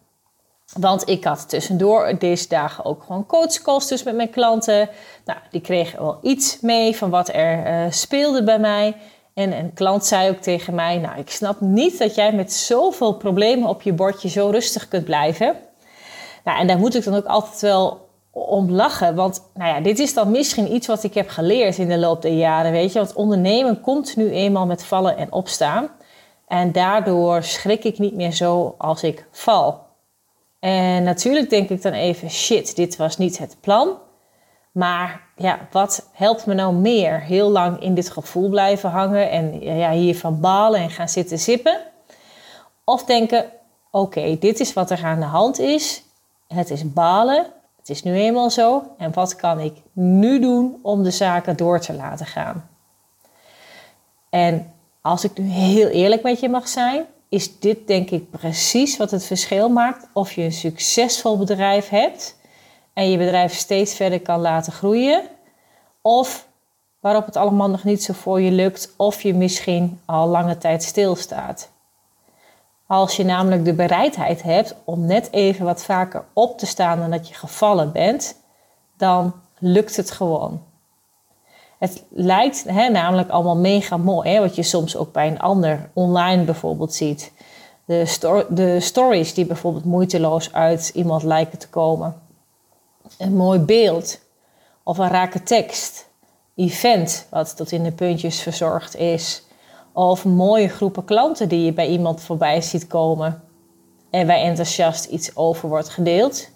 Want 0.78 1.08
ik 1.08 1.24
had 1.24 1.48
tussendoor 1.48 2.18
deze 2.18 2.48
dagen 2.48 2.84
ook 2.84 3.02
gewoon 3.02 3.26
coachcalls 3.26 3.88
dus 3.88 4.02
met 4.02 4.14
mijn 4.14 4.30
klanten. 4.30 4.88
Nou, 5.24 5.38
die 5.50 5.60
kregen 5.60 6.02
wel 6.02 6.18
iets 6.22 6.60
mee 6.60 6.96
van 6.96 7.10
wat 7.10 7.28
er 7.28 7.66
uh, 7.66 7.90
speelde 7.90 8.42
bij 8.42 8.58
mij. 8.58 8.96
En 9.34 9.58
een 9.58 9.72
klant 9.74 10.04
zei 10.04 10.30
ook 10.30 10.36
tegen 10.36 10.74
mij: 10.74 10.98
Nou, 10.98 11.18
ik 11.18 11.30
snap 11.30 11.60
niet 11.60 11.98
dat 11.98 12.14
jij 12.14 12.32
met 12.32 12.52
zoveel 12.52 13.14
problemen 13.14 13.68
op 13.68 13.82
je 13.82 13.92
bordje 13.92 14.28
zo 14.28 14.48
rustig 14.48 14.88
kunt 14.88 15.04
blijven. 15.04 15.56
Nou, 16.44 16.58
en 16.58 16.66
daar 16.66 16.78
moet 16.78 16.94
ik 16.94 17.04
dan 17.04 17.14
ook 17.14 17.26
altijd 17.26 17.60
wel 17.60 18.08
om 18.30 18.70
lachen. 18.70 19.14
Want 19.14 19.50
nou 19.54 19.74
ja, 19.74 19.80
dit 19.80 19.98
is 19.98 20.14
dan 20.14 20.30
misschien 20.30 20.74
iets 20.74 20.86
wat 20.86 21.04
ik 21.04 21.14
heb 21.14 21.28
geleerd 21.28 21.78
in 21.78 21.88
de 21.88 21.98
loop 21.98 22.22
der 22.22 22.32
jaren. 22.32 22.72
Weet 22.72 22.92
je, 22.92 22.98
want 22.98 23.14
ondernemen 23.14 23.80
komt 23.80 24.16
nu 24.16 24.30
eenmaal 24.30 24.66
met 24.66 24.84
vallen 24.84 25.16
en 25.16 25.32
opstaan. 25.32 25.88
En 26.48 26.72
daardoor 26.72 27.42
schrik 27.42 27.84
ik 27.84 27.98
niet 27.98 28.14
meer 28.14 28.32
zo 28.32 28.74
als 28.78 29.02
ik 29.02 29.26
val. 29.30 29.90
En 30.62 31.02
natuurlijk 31.02 31.50
denk 31.50 31.68
ik 31.68 31.82
dan 31.82 31.92
even: 31.92 32.30
shit, 32.30 32.76
dit 32.76 32.96
was 32.96 33.18
niet 33.18 33.38
het 33.38 33.56
plan. 33.60 33.98
Maar 34.72 35.22
ja, 35.36 35.68
wat 35.70 36.08
helpt 36.12 36.46
me 36.46 36.54
nou 36.54 36.74
meer? 36.74 37.20
Heel 37.20 37.50
lang 37.50 37.80
in 37.80 37.94
dit 37.94 38.10
gevoel 38.10 38.48
blijven 38.48 38.90
hangen 38.90 39.30
en 39.30 39.60
ja, 39.60 39.90
hiervan 39.90 40.40
balen 40.40 40.80
en 40.80 40.90
gaan 40.90 41.08
zitten 41.08 41.38
zippen? 41.38 41.80
Of 42.84 43.04
denken: 43.04 43.44
oké, 43.90 44.38
dit 44.38 44.60
is 44.60 44.72
wat 44.72 44.90
er 44.90 45.04
aan 45.04 45.20
de 45.20 45.26
hand 45.26 45.58
is. 45.58 46.02
Het 46.48 46.70
is 46.70 46.92
balen. 46.92 47.46
Het 47.78 47.88
is 47.88 48.02
nu 48.02 48.14
eenmaal 48.14 48.50
zo. 48.50 48.82
En 48.98 49.12
wat 49.12 49.36
kan 49.36 49.60
ik 49.60 49.74
nu 49.92 50.40
doen 50.40 50.78
om 50.82 51.02
de 51.02 51.10
zaken 51.10 51.56
door 51.56 51.80
te 51.80 51.92
laten 51.92 52.26
gaan? 52.26 52.68
En 54.30 54.72
als 55.00 55.24
ik 55.24 55.38
nu 55.38 55.48
heel 55.48 55.88
eerlijk 55.88 56.22
met 56.22 56.40
je 56.40 56.48
mag 56.48 56.68
zijn, 56.68 57.06
is 57.32 57.58
dit 57.58 57.86
denk 57.86 58.10
ik 58.10 58.30
precies 58.30 58.96
wat 58.96 59.10
het 59.10 59.24
verschil 59.24 59.68
maakt 59.68 60.06
of 60.12 60.32
je 60.32 60.42
een 60.42 60.52
succesvol 60.52 61.38
bedrijf 61.38 61.88
hebt 61.88 62.36
en 62.92 63.10
je 63.10 63.18
bedrijf 63.18 63.54
steeds 63.54 63.94
verder 63.94 64.20
kan 64.20 64.40
laten 64.40 64.72
groeien. 64.72 65.22
Of 66.02 66.48
waarop 67.00 67.26
het 67.26 67.36
allemaal 67.36 67.70
nog 67.70 67.84
niet 67.84 68.02
zo 68.02 68.12
voor 68.12 68.40
je 68.40 68.50
lukt, 68.50 68.94
of 68.96 69.22
je 69.22 69.34
misschien 69.34 70.00
al 70.04 70.28
lange 70.28 70.58
tijd 70.58 70.82
stilstaat. 70.82 71.70
Als 72.86 73.16
je 73.16 73.24
namelijk 73.24 73.64
de 73.64 73.74
bereidheid 73.74 74.42
hebt 74.42 74.74
om 74.84 75.06
net 75.06 75.28
even 75.30 75.64
wat 75.64 75.84
vaker 75.84 76.24
op 76.32 76.58
te 76.58 76.66
staan 76.66 76.98
dan 76.98 77.10
dat 77.10 77.28
je 77.28 77.34
gevallen 77.34 77.92
bent, 77.92 78.36
dan 78.96 79.34
lukt 79.58 79.96
het 79.96 80.10
gewoon. 80.10 80.62
Het 81.82 82.04
lijkt 82.08 82.64
hè, 82.68 82.88
namelijk 82.88 83.28
allemaal 83.28 83.56
mega 83.56 83.96
mooi, 83.96 84.30
hè, 84.30 84.40
wat 84.40 84.54
je 84.54 84.62
soms 84.62 84.96
ook 84.96 85.12
bij 85.12 85.26
een 85.26 85.40
ander 85.40 85.90
online 85.92 86.44
bijvoorbeeld 86.44 86.94
ziet. 86.94 87.32
De, 87.84 88.46
de 88.48 88.80
stories 88.80 89.34
die 89.34 89.46
bijvoorbeeld 89.46 89.84
moeiteloos 89.84 90.52
uit 90.52 90.90
iemand 90.94 91.22
lijken 91.22 91.58
te 91.58 91.68
komen 91.68 92.14
een 93.18 93.36
mooi 93.36 93.58
beeld 93.58 94.20
of 94.82 94.98
een 94.98 95.08
rake 95.08 95.42
tekst, 95.42 96.08
event 96.54 97.26
wat 97.30 97.56
tot 97.56 97.72
in 97.72 97.82
de 97.82 97.92
puntjes 97.92 98.40
verzorgd 98.40 98.96
is, 98.96 99.42
of 99.92 100.24
mooie 100.24 100.68
groepen 100.68 101.04
klanten 101.04 101.48
die 101.48 101.64
je 101.64 101.72
bij 101.72 101.88
iemand 101.88 102.20
voorbij 102.20 102.60
ziet 102.60 102.86
komen 102.86 103.42
en 104.10 104.26
waar 104.26 104.36
enthousiast 104.36 105.04
iets 105.04 105.36
over 105.36 105.68
wordt 105.68 105.88
gedeeld 105.88 106.48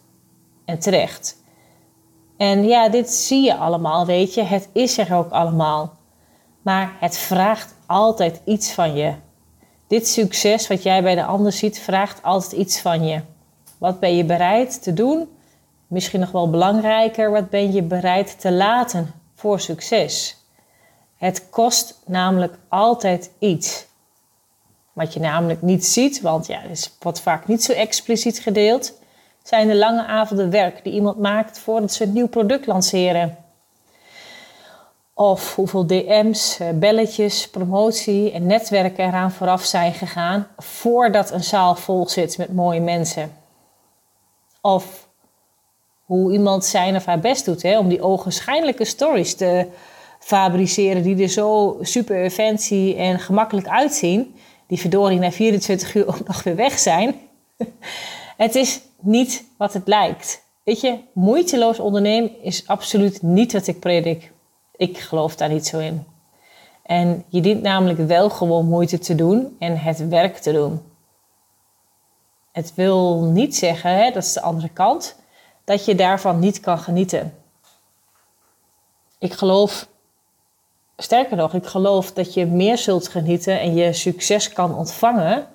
en 0.64 0.78
terecht. 0.78 1.44
En 2.36 2.64
ja, 2.64 2.88
dit 2.88 3.10
zie 3.10 3.44
je 3.44 3.56
allemaal, 3.56 4.06
weet 4.06 4.34
je, 4.34 4.42
het 4.42 4.68
is 4.72 4.98
er 4.98 5.14
ook 5.14 5.30
allemaal. 5.30 5.96
Maar 6.62 6.96
het 7.00 7.18
vraagt 7.18 7.74
altijd 7.86 8.40
iets 8.44 8.72
van 8.72 8.94
je. 8.94 9.14
Dit 9.86 10.08
succes 10.08 10.66
wat 10.66 10.82
jij 10.82 11.02
bij 11.02 11.14
de 11.14 11.24
ander 11.24 11.52
ziet, 11.52 11.78
vraagt 11.78 12.22
altijd 12.22 12.52
iets 12.52 12.80
van 12.80 13.06
je. 13.06 13.20
Wat 13.78 14.00
ben 14.00 14.16
je 14.16 14.24
bereid 14.24 14.82
te 14.82 14.92
doen 14.92 15.28
Misschien 15.86 16.20
nog 16.20 16.30
wel 16.30 16.50
belangrijker, 16.50 17.30
wat 17.30 17.50
ben 17.50 17.72
je 17.72 17.82
bereid 17.82 18.40
te 18.40 18.52
laten 18.52 19.12
voor 19.34 19.60
succes? 19.60 20.36
Het 21.16 21.50
kost 21.50 22.00
namelijk 22.06 22.58
altijd 22.68 23.30
iets. 23.38 23.86
Wat 24.92 25.14
je 25.14 25.20
namelijk 25.20 25.62
niet 25.62 25.86
ziet, 25.86 26.20
want 26.20 26.46
ja, 26.46 26.60
het 26.60 26.96
wordt 27.00 27.20
vaak 27.20 27.46
niet 27.46 27.64
zo 27.64 27.72
expliciet 27.72 28.38
gedeeld, 28.38 28.92
zijn 29.46 29.68
de 29.68 29.76
lange 29.76 30.06
avonden 30.06 30.50
werk 30.50 30.84
die 30.84 30.92
iemand 30.92 31.18
maakt 31.18 31.58
voordat 31.58 31.92
ze 31.92 32.04
een 32.04 32.12
nieuw 32.12 32.28
product 32.28 32.66
lanceren. 32.66 33.36
Of 35.14 35.54
hoeveel 35.54 35.86
DM's, 35.86 36.58
eh, 36.60 36.68
belletjes, 36.74 37.50
promotie 37.50 38.32
en 38.32 38.46
netwerken 38.46 39.04
eraan 39.04 39.32
vooraf 39.32 39.64
zijn 39.64 39.92
gegaan 39.92 40.46
voordat 40.56 41.30
een 41.30 41.44
zaal 41.44 41.76
vol 41.76 42.08
zit 42.08 42.38
met 42.38 42.54
mooie 42.54 42.80
mensen. 42.80 43.32
Of 44.60 45.08
hoe 46.04 46.32
iemand 46.32 46.64
zijn 46.64 46.96
of 46.96 47.04
haar 47.04 47.20
best 47.20 47.44
doet 47.44 47.62
hè, 47.62 47.78
om 47.78 47.88
die 47.88 48.02
ogenschijnlijke 48.02 48.84
stories 48.84 49.34
te 49.34 49.66
fabriceren 50.18 51.02
die 51.02 51.22
er 51.22 51.28
zo 51.28 51.78
super 51.80 52.30
fancy 52.30 52.94
en 52.98 53.18
gemakkelijk 53.18 53.68
uitzien, 53.68 54.34
die 54.66 54.80
verdorie 54.80 55.18
na 55.18 55.32
24 55.32 55.94
uur 55.94 56.08
ook 56.14 56.26
nog 56.26 56.42
weer 56.42 56.56
weg 56.56 56.78
zijn. 56.78 57.14
het 58.36 58.54
is 58.54 58.80
niet 59.06 59.44
wat 59.58 59.72
het 59.72 59.86
lijkt. 59.88 60.44
Weet 60.62 60.80
je, 60.80 60.98
moeiteloos 61.12 61.78
ondernemen 61.78 62.42
is 62.42 62.66
absoluut 62.66 63.22
niet 63.22 63.52
wat 63.52 63.66
ik 63.66 63.80
predik. 63.80 64.32
Ik 64.76 64.98
geloof 64.98 65.36
daar 65.36 65.48
niet 65.48 65.66
zo 65.66 65.78
in. 65.78 66.06
En 66.82 67.24
je 67.28 67.40
dient 67.40 67.62
namelijk 67.62 67.98
wel 67.98 68.30
gewoon 68.30 68.66
moeite 68.66 68.98
te 68.98 69.14
doen 69.14 69.56
en 69.58 69.78
het 69.78 70.08
werk 70.08 70.36
te 70.36 70.52
doen. 70.52 70.82
Het 72.52 72.74
wil 72.74 73.22
niet 73.22 73.56
zeggen, 73.56 73.90
hè, 73.90 74.10
dat 74.10 74.22
is 74.22 74.32
de 74.32 74.40
andere 74.40 74.68
kant, 74.68 75.16
dat 75.64 75.84
je 75.84 75.94
daarvan 75.94 76.38
niet 76.38 76.60
kan 76.60 76.78
genieten. 76.78 77.34
Ik 79.18 79.32
geloof, 79.32 79.88
sterker 80.96 81.36
nog, 81.36 81.54
ik 81.54 81.66
geloof 81.66 82.12
dat 82.12 82.34
je 82.34 82.46
meer 82.46 82.78
zult 82.78 83.08
genieten 83.08 83.60
en 83.60 83.74
je 83.74 83.92
succes 83.92 84.52
kan 84.52 84.74
ontvangen 84.74 85.46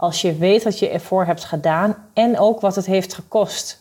als 0.00 0.20
je 0.20 0.34
weet 0.34 0.64
wat 0.64 0.78
je 0.78 0.88
ervoor 0.88 1.24
hebt 1.24 1.44
gedaan 1.44 2.08
en 2.14 2.38
ook 2.38 2.60
wat 2.60 2.74
het 2.74 2.86
heeft 2.86 3.14
gekost. 3.14 3.80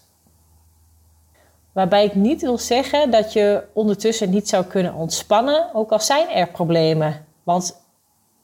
Waarbij 1.72 2.06
ik 2.06 2.16
niet 2.16 2.42
wil 2.42 2.58
zeggen 2.58 3.12
dat 3.12 3.34
je 3.34 3.64
ondertussen 3.74 4.30
niet 4.30 4.50
zou 4.50 4.66
kunnen 4.66 4.94
ontspannen, 4.94 5.70
ook 5.74 5.92
al 5.92 6.00
zijn 6.00 6.30
er 6.30 6.48
problemen. 6.48 7.26
Want 7.44 7.82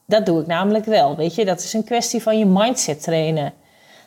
dat 0.06 0.26
doe 0.26 0.40
ik 0.40 0.46
namelijk 0.46 0.84
wel. 0.84 1.16
Weet 1.16 1.34
je, 1.34 1.44
dat 1.44 1.60
is 1.60 1.72
een 1.72 1.84
kwestie 1.84 2.22
van 2.22 2.38
je 2.38 2.46
mindset 2.46 3.02
trainen 3.02 3.52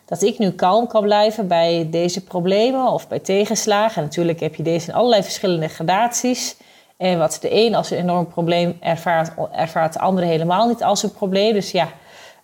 dat 0.05 0.21
ik 0.21 0.37
nu 0.37 0.51
kalm 0.51 0.87
kan 0.87 1.01
blijven 1.01 1.47
bij 1.47 1.87
deze 1.91 2.23
problemen 2.23 2.91
of 2.91 3.07
bij 3.07 3.19
tegenslagen. 3.19 3.97
En 3.97 4.03
natuurlijk 4.03 4.39
heb 4.39 4.55
je 4.55 4.63
deze 4.63 4.87
in 4.89 4.95
allerlei 4.95 5.23
verschillende 5.23 5.67
gradaties. 5.67 6.57
En 6.97 7.17
wat 7.17 7.37
de 7.41 7.65
een 7.65 7.75
als 7.75 7.91
een 7.91 7.97
enorm 7.97 8.27
probleem 8.27 8.77
ervaart, 8.79 9.31
ervaart 9.51 9.93
de 9.93 9.99
andere 9.99 10.27
helemaal 10.27 10.67
niet 10.67 10.83
als 10.83 11.03
een 11.03 11.13
probleem. 11.13 11.53
Dus 11.53 11.71
ja, 11.71 11.89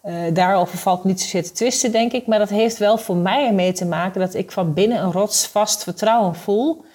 uh, 0.04 0.16
daarover 0.34 0.78
valt 0.78 1.04
niet 1.04 1.22
zozeer 1.22 1.44
te 1.44 1.52
twisten, 1.52 1.92
denk 1.92 2.12
ik. 2.12 2.28
Maar 2.28 2.40
dat 2.40 2.50
heeft 2.50 2.78
wel 2.78 2.98
voor 2.98 3.16
mij 3.16 3.48
ermee 3.48 3.72
te 3.72 3.86
maken 3.86 4.22
dat 4.22 4.34
ik 4.34 4.52
van 4.52 4.74
binnen 4.74 5.04
een 5.04 5.12
rotsvast 5.12 5.84
vertrouwen 5.84 6.36
voel. 6.36 6.86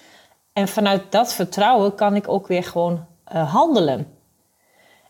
En 0.53 0.67
vanuit 0.67 1.01
dat 1.09 1.33
vertrouwen 1.33 1.95
kan 1.95 2.15
ik 2.15 2.27
ook 2.27 2.47
weer 2.47 2.63
gewoon 2.63 3.05
uh, 3.33 3.53
handelen. 3.53 4.07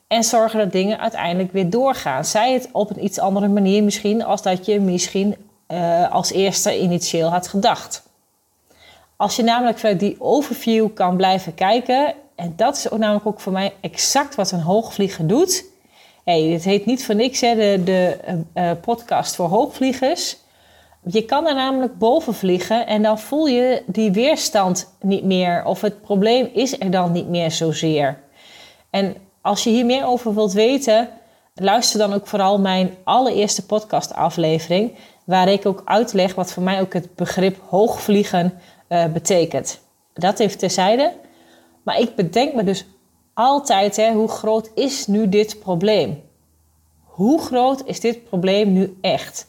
En 0.08 0.24
zorgen 0.24 0.60
dat 0.60 0.72
dingen 0.72 1.00
uiteindelijk 1.00 1.51
weer 1.51 1.70
doorgaan. 1.70 2.25
Zij 2.25 2.53
het 2.53 2.70
op 2.72 2.89
een 2.89 3.03
iets 3.03 3.20
andere 3.20 3.48
manier 3.48 3.84
misschien, 3.84 4.24
als 4.24 4.41
dat 4.41 4.65
je 4.65 4.79
misschien 4.79 5.36
uh, 5.68 6.12
als 6.12 6.32
eerste 6.32 6.79
initieel 6.79 7.29
had 7.29 7.48
gedacht. 7.48 8.03
Als 9.15 9.36
je 9.36 9.44
namelijk 9.44 9.77
vanuit 9.77 10.00
die 10.00 10.15
overview 10.20 10.94
kan 10.94 11.18
blijven 11.18 11.53
kijken, 11.53 12.13
en 12.36 12.53
dat 12.56 12.77
is 12.77 12.89
ook 12.89 13.00
namelijk 13.00 13.25
ook 13.25 13.39
voor 13.39 13.51
mij 13.51 13.74
exact 13.82 14.36
wat 14.36 14.51
een 14.51 14.62
hoogvlieger 14.62 15.27
doet. 15.27 15.65
Hey, 16.24 16.50
dit 16.50 16.64
heet 16.64 16.86
niet 16.86 17.06
voor 17.06 17.16
niks 17.16 17.42
hè, 17.42 17.56
de, 17.56 17.82
de 17.84 18.18
uh, 18.54 18.72
podcast 18.82 19.36
voor 19.36 19.48
hoogvliegers. 19.48 20.38
Je 21.06 21.26
kan 21.26 21.48
er 21.48 21.56
namelijk 21.56 21.98
boven 21.98 22.34
vliegen 22.34 22.88
en 22.88 23.02
dan 23.02 23.20
voel 23.20 23.48
je 23.48 23.84
die 23.86 24.12
weerstand 24.12 24.94
niet 25.02 25.24
meer. 25.24 25.66
Of 25.66 25.82
het 25.82 26.02
probleem 26.02 26.50
is 26.54 26.80
er 26.80 26.92
dan 26.92 27.12
niet 27.12 27.28
meer 27.28 27.52
zozeer. 27.52 28.20
En 28.90 29.16
als 29.42 29.64
je 29.64 29.70
hier 29.70 29.86
meer 29.86 30.06
over 30.06 30.34
wilt 30.34 30.54
weten, 30.54 31.10
luister 31.56 32.00
dan 32.00 32.14
ook 32.14 32.28
vooral 32.28 32.60
mijn 32.60 32.96
allereerste 33.04 33.66
podcastaflevering 33.66 34.96
waar 35.24 35.48
ik 35.48 35.66
ook 35.66 35.82
uitleg 35.86 36.36
wat 36.36 36.54
voor 36.54 36.64
mij 36.64 36.82
ook 36.82 36.94
het 36.94 37.16
begrip 37.16 37.58
hoogvliegen 37.68 38.60
uh, 38.90 39.06
betekent. 39.06 39.80
Dat 40.14 40.40
even 40.40 40.58
terzijde. 40.58 41.14
Maar 41.84 42.00
ik 42.00 42.16
bedenk 42.16 42.54
me 42.54 42.64
dus 42.64 42.86
altijd, 43.39 43.96
hè, 43.96 44.13
hoe 44.13 44.27
groot 44.27 44.72
is 44.75 45.08
nu 45.08 45.29
dit 45.29 45.60
probleem? 45.60 46.24
Hoe 47.03 47.41
groot 47.41 47.86
is 47.86 48.00
dit 48.00 48.24
probleem 48.24 48.72
nu 48.72 48.98
echt? 49.01 49.48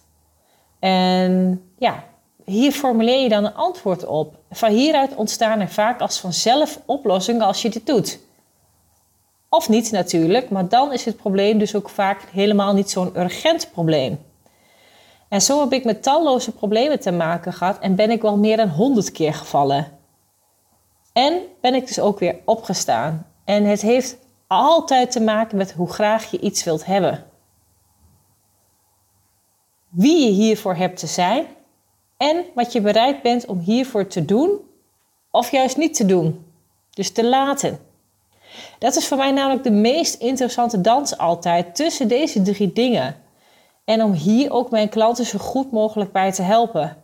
En 0.78 1.62
ja, 1.78 2.04
hier 2.44 2.72
formuleer 2.72 3.22
je 3.22 3.28
dan 3.28 3.44
een 3.44 3.54
antwoord 3.54 4.06
op. 4.06 4.38
Van 4.50 4.70
hieruit 4.70 5.14
ontstaan 5.14 5.60
er 5.60 5.68
vaak 5.68 6.00
als 6.00 6.20
vanzelf 6.20 6.80
oplossingen 6.86 7.46
als 7.46 7.62
je 7.62 7.68
dit 7.68 7.86
doet. 7.86 8.18
Of 9.48 9.68
niet 9.68 9.90
natuurlijk, 9.90 10.50
maar 10.50 10.68
dan 10.68 10.92
is 10.92 11.04
het 11.04 11.16
probleem 11.16 11.58
dus 11.58 11.74
ook 11.74 11.88
vaak 11.88 12.22
helemaal 12.32 12.74
niet 12.74 12.90
zo'n 12.90 13.18
urgent 13.18 13.70
probleem. 13.72 14.18
En 15.28 15.42
zo 15.42 15.60
heb 15.60 15.72
ik 15.72 15.84
met 15.84 16.02
talloze 16.02 16.52
problemen 16.52 17.00
te 17.00 17.10
maken 17.10 17.52
gehad 17.52 17.78
en 17.78 17.94
ben 17.94 18.10
ik 18.10 18.22
wel 18.22 18.36
meer 18.36 18.56
dan 18.56 18.68
honderd 18.68 19.12
keer 19.12 19.34
gevallen. 19.34 19.98
En 21.12 21.40
ben 21.60 21.74
ik 21.74 21.86
dus 21.86 22.00
ook 22.00 22.18
weer 22.18 22.36
opgestaan. 22.44 23.29
En 23.50 23.64
het 23.64 23.80
heeft 23.80 24.16
altijd 24.46 25.10
te 25.10 25.20
maken 25.20 25.56
met 25.56 25.72
hoe 25.72 25.88
graag 25.88 26.30
je 26.30 26.40
iets 26.40 26.64
wilt 26.64 26.86
hebben. 26.86 27.26
Wie 29.88 30.24
je 30.24 30.30
hiervoor 30.30 30.74
hebt 30.74 30.98
te 30.98 31.06
zijn 31.06 31.46
en 32.16 32.44
wat 32.54 32.72
je 32.72 32.80
bereid 32.80 33.22
bent 33.22 33.46
om 33.46 33.58
hiervoor 33.58 34.06
te 34.06 34.24
doen 34.24 34.60
of 35.30 35.50
juist 35.50 35.76
niet 35.76 35.94
te 35.94 36.06
doen. 36.06 36.44
Dus 36.90 37.12
te 37.12 37.24
laten. 37.24 37.78
Dat 38.78 38.96
is 38.96 39.08
voor 39.08 39.16
mij 39.16 39.30
namelijk 39.30 39.62
de 39.62 39.70
meest 39.70 40.14
interessante 40.14 40.80
dans 40.80 41.18
altijd 41.18 41.74
tussen 41.74 42.08
deze 42.08 42.42
drie 42.42 42.72
dingen. 42.72 43.16
En 43.84 44.02
om 44.02 44.12
hier 44.12 44.50
ook 44.52 44.70
mijn 44.70 44.88
klanten 44.88 45.26
zo 45.26 45.38
goed 45.38 45.72
mogelijk 45.72 46.12
bij 46.12 46.32
te 46.32 46.42
helpen. 46.42 46.99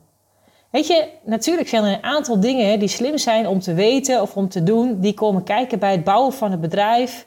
Weet 0.71 0.87
je, 0.87 1.09
natuurlijk 1.25 1.69
zijn 1.69 1.85
er 1.85 1.93
een 1.93 2.05
aantal 2.05 2.41
dingen 2.41 2.79
die 2.79 2.89
slim 2.89 3.19
zijn 3.19 3.47
om 3.47 3.61
te 3.61 3.75
weten 3.75 4.23
of 4.23 4.37
om 4.37 4.49
te 4.49 4.63
doen, 4.63 5.01
die 5.01 5.15
komen 5.15 5.43
kijken 5.43 5.79
bij 5.79 5.93
het 5.93 6.05
bouwen 6.05 6.33
van 6.33 6.53
een 6.53 6.61
bedrijf. 6.61 7.27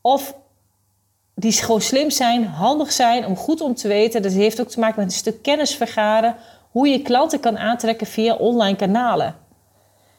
Of 0.00 0.34
die 1.34 1.52
gewoon 1.52 1.80
slim 1.80 2.10
zijn, 2.10 2.46
handig 2.46 2.92
zijn, 2.92 3.26
om 3.26 3.36
goed 3.36 3.60
om 3.60 3.74
te 3.74 3.88
weten. 3.88 4.22
Dat 4.22 4.32
heeft 4.32 4.60
ook 4.60 4.68
te 4.68 4.80
maken 4.80 4.96
met 4.96 5.06
een 5.06 5.18
stuk 5.18 5.42
kennis 5.42 5.74
vergaren, 5.74 6.36
hoe 6.70 6.88
je 6.88 7.02
klanten 7.02 7.40
kan 7.40 7.58
aantrekken 7.58 8.06
via 8.06 8.34
online 8.34 8.76
kanalen. 8.76 9.36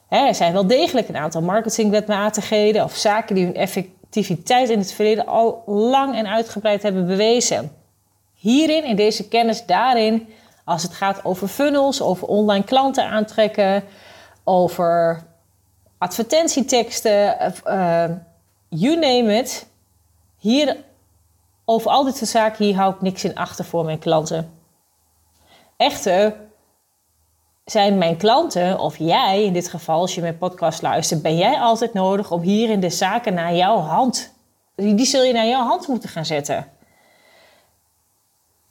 er 0.09 0.35
zijn 0.35 0.53
wel 0.53 0.67
degelijk 0.67 1.09
een 1.09 1.17
aantal 1.17 1.41
marketingwetmatigheden 1.41 2.83
of 2.83 2.95
zaken 2.95 3.35
die 3.35 3.45
hun 3.45 3.55
effectiviteit 3.55 4.69
in 4.69 4.79
het 4.79 4.91
verleden 4.91 5.25
al 5.25 5.63
lang 5.65 6.15
en 6.15 6.27
uitgebreid 6.27 6.83
hebben 6.83 7.07
bewezen. 7.07 7.71
Hierin, 8.33 8.83
in 8.83 8.95
deze 8.95 9.27
kennis, 9.27 9.65
daarin 9.65 10.27
als 10.65 10.83
het 10.83 10.93
gaat 10.93 11.25
over 11.25 11.47
funnels, 11.47 12.01
over 12.01 12.27
online 12.27 12.63
klanten 12.63 13.09
aantrekken, 13.09 13.83
over 14.43 15.23
advertentieteksten, 15.97 17.53
uh, 17.67 18.03
you 18.69 18.95
name 18.95 19.37
it. 19.37 19.67
Hier, 20.37 20.77
over 21.65 21.91
al 21.91 22.03
dit 22.03 22.17
soort 22.17 22.29
zaken, 22.29 22.65
hier 22.65 22.75
hou 22.75 22.93
ik 22.93 23.01
niks 23.01 23.23
in 23.23 23.35
achter 23.35 23.65
voor 23.65 23.85
mijn 23.85 23.99
klanten. 23.99 24.51
Echter 25.77 26.35
zijn 27.65 27.97
mijn 27.97 28.17
klanten, 28.17 28.79
of 28.79 28.97
jij 28.97 29.43
in 29.43 29.53
dit 29.53 29.67
geval, 29.67 29.99
als 29.99 30.15
je 30.15 30.21
mijn 30.21 30.37
podcast 30.37 30.81
luistert, 30.81 31.21
ben 31.21 31.37
jij 31.37 31.59
altijd 31.59 31.93
nodig 31.93 32.31
om 32.31 32.41
hierin 32.41 32.79
de 32.79 32.89
zaken 32.89 33.33
naar 33.33 33.55
jouw 33.55 33.77
hand, 33.77 34.33
die 34.75 35.05
zul 35.05 35.23
je 35.23 35.33
naar 35.33 35.47
jouw 35.47 35.65
hand 35.65 35.87
moeten 35.87 36.09
gaan 36.09 36.25
zetten. 36.25 36.71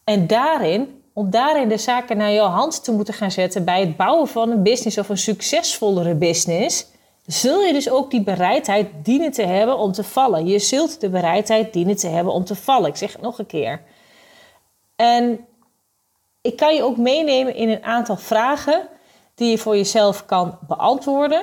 En 0.04 0.26
daarin 0.26 1.03
om 1.14 1.30
daarin 1.30 1.68
de 1.68 1.76
zaken 1.76 2.16
naar 2.16 2.32
jouw 2.32 2.48
hand 2.48 2.84
te 2.84 2.92
moeten 2.92 3.14
gaan 3.14 3.30
zetten 3.30 3.64
bij 3.64 3.80
het 3.80 3.96
bouwen 3.96 4.28
van 4.28 4.50
een 4.50 4.62
business 4.62 4.98
of 4.98 5.08
een 5.08 5.18
succesvollere 5.18 6.14
business, 6.14 6.86
zul 7.26 7.60
je 7.60 7.72
dus 7.72 7.90
ook 7.90 8.10
die 8.10 8.22
bereidheid 8.22 8.88
dienen 9.02 9.32
te 9.32 9.42
hebben 9.42 9.78
om 9.78 9.92
te 9.92 10.04
vallen. 10.04 10.46
Je 10.46 10.58
zult 10.58 11.00
de 11.00 11.08
bereidheid 11.08 11.72
dienen 11.72 11.96
te 11.96 12.08
hebben 12.08 12.32
om 12.32 12.44
te 12.44 12.54
vallen. 12.54 12.88
Ik 12.88 12.96
zeg 12.96 13.12
het 13.12 13.20
nog 13.20 13.38
een 13.38 13.46
keer. 13.46 13.82
En 14.96 15.46
ik 16.40 16.56
kan 16.56 16.74
je 16.74 16.82
ook 16.82 16.96
meenemen 16.96 17.54
in 17.54 17.68
een 17.68 17.84
aantal 17.84 18.16
vragen 18.16 18.88
die 19.34 19.50
je 19.50 19.58
voor 19.58 19.76
jezelf 19.76 20.26
kan 20.26 20.58
beantwoorden. 20.66 21.42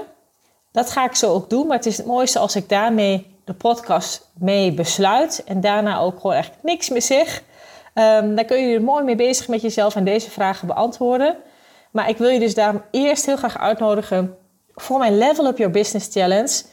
Dat 0.71 0.91
ga 0.91 1.05
ik 1.05 1.15
zo 1.15 1.33
ook 1.33 1.49
doen, 1.49 1.67
maar 1.67 1.77
het 1.77 1.85
is 1.85 1.97
het 1.97 2.05
mooiste 2.05 2.39
als 2.39 2.55
ik 2.55 2.69
daarmee 2.69 3.35
de 3.43 3.53
podcast 3.53 4.27
mee 4.33 4.73
besluit 4.73 5.43
en 5.45 5.61
daarna 5.61 5.99
ook 5.99 6.19
gewoon 6.19 6.35
echt 6.35 6.51
niks 6.61 6.89
meer 6.89 7.01
zeg. 7.01 7.43
Um, 7.95 8.35
daar 8.35 8.45
kun 8.45 8.67
je 8.67 8.75
er 8.75 8.81
mooi 8.81 9.03
mee 9.03 9.15
bezig 9.15 9.47
met 9.47 9.61
jezelf 9.61 9.95
en 9.95 10.03
deze 10.03 10.29
vragen 10.29 10.67
beantwoorden. 10.67 11.35
Maar 11.91 12.09
ik 12.09 12.17
wil 12.17 12.29
je 12.29 12.39
dus 12.39 12.53
daarom 12.53 12.81
eerst 12.91 13.25
heel 13.25 13.37
graag 13.37 13.57
uitnodigen 13.57 14.37
voor 14.75 14.99
mijn 14.99 15.17
Level 15.17 15.45
Up 15.45 15.57
Your 15.57 15.73
Business 15.73 16.07
Challenge. 16.11 16.63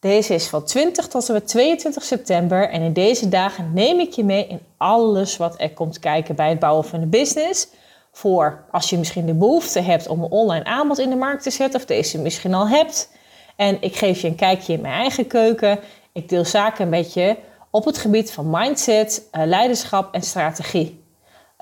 Deze 0.00 0.34
is 0.34 0.48
van 0.48 0.64
20 0.64 1.08
tot 1.08 1.28
en 1.28 1.34
met 1.34 1.48
22 1.48 2.02
september. 2.02 2.68
En 2.68 2.82
in 2.82 2.92
deze 2.92 3.28
dagen 3.28 3.70
neem 3.74 4.00
ik 4.00 4.12
je 4.12 4.24
mee 4.24 4.46
in 4.46 4.60
alles 4.76 5.36
wat 5.36 5.54
er 5.60 5.70
komt 5.70 5.98
kijken 5.98 6.34
bij 6.34 6.48
het 6.48 6.58
bouwen 6.58 6.84
van 6.84 7.00
een 7.00 7.10
business. 7.10 7.68
Voor 8.12 8.64
als 8.70 8.90
je 8.90 8.98
misschien 8.98 9.26
de 9.26 9.34
behoefte 9.34 9.80
hebt 9.80 10.08
om 10.08 10.22
een 10.22 10.30
online 10.30 10.64
aanbod 10.64 10.98
in 10.98 11.10
de 11.10 11.16
markt 11.16 11.42
te 11.42 11.50
zetten, 11.50 11.80
of 11.80 11.86
deze 11.86 12.18
misschien 12.18 12.54
al 12.54 12.68
hebt. 12.68 13.10
En 13.56 13.76
ik 13.80 13.96
geef 13.96 14.20
je 14.20 14.28
een 14.28 14.34
kijkje 14.34 14.72
in 14.72 14.80
mijn 14.80 14.94
eigen 14.94 15.26
keuken. 15.26 15.78
Ik 16.12 16.28
deel 16.28 16.44
zaken 16.44 16.88
met 16.88 17.12
je 17.12 17.36
op 17.72 17.84
het 17.84 17.98
gebied 17.98 18.32
van 18.32 18.50
mindset, 18.50 19.28
eh, 19.30 19.42
leiderschap 19.44 20.14
en 20.14 20.22
strategie. 20.22 21.04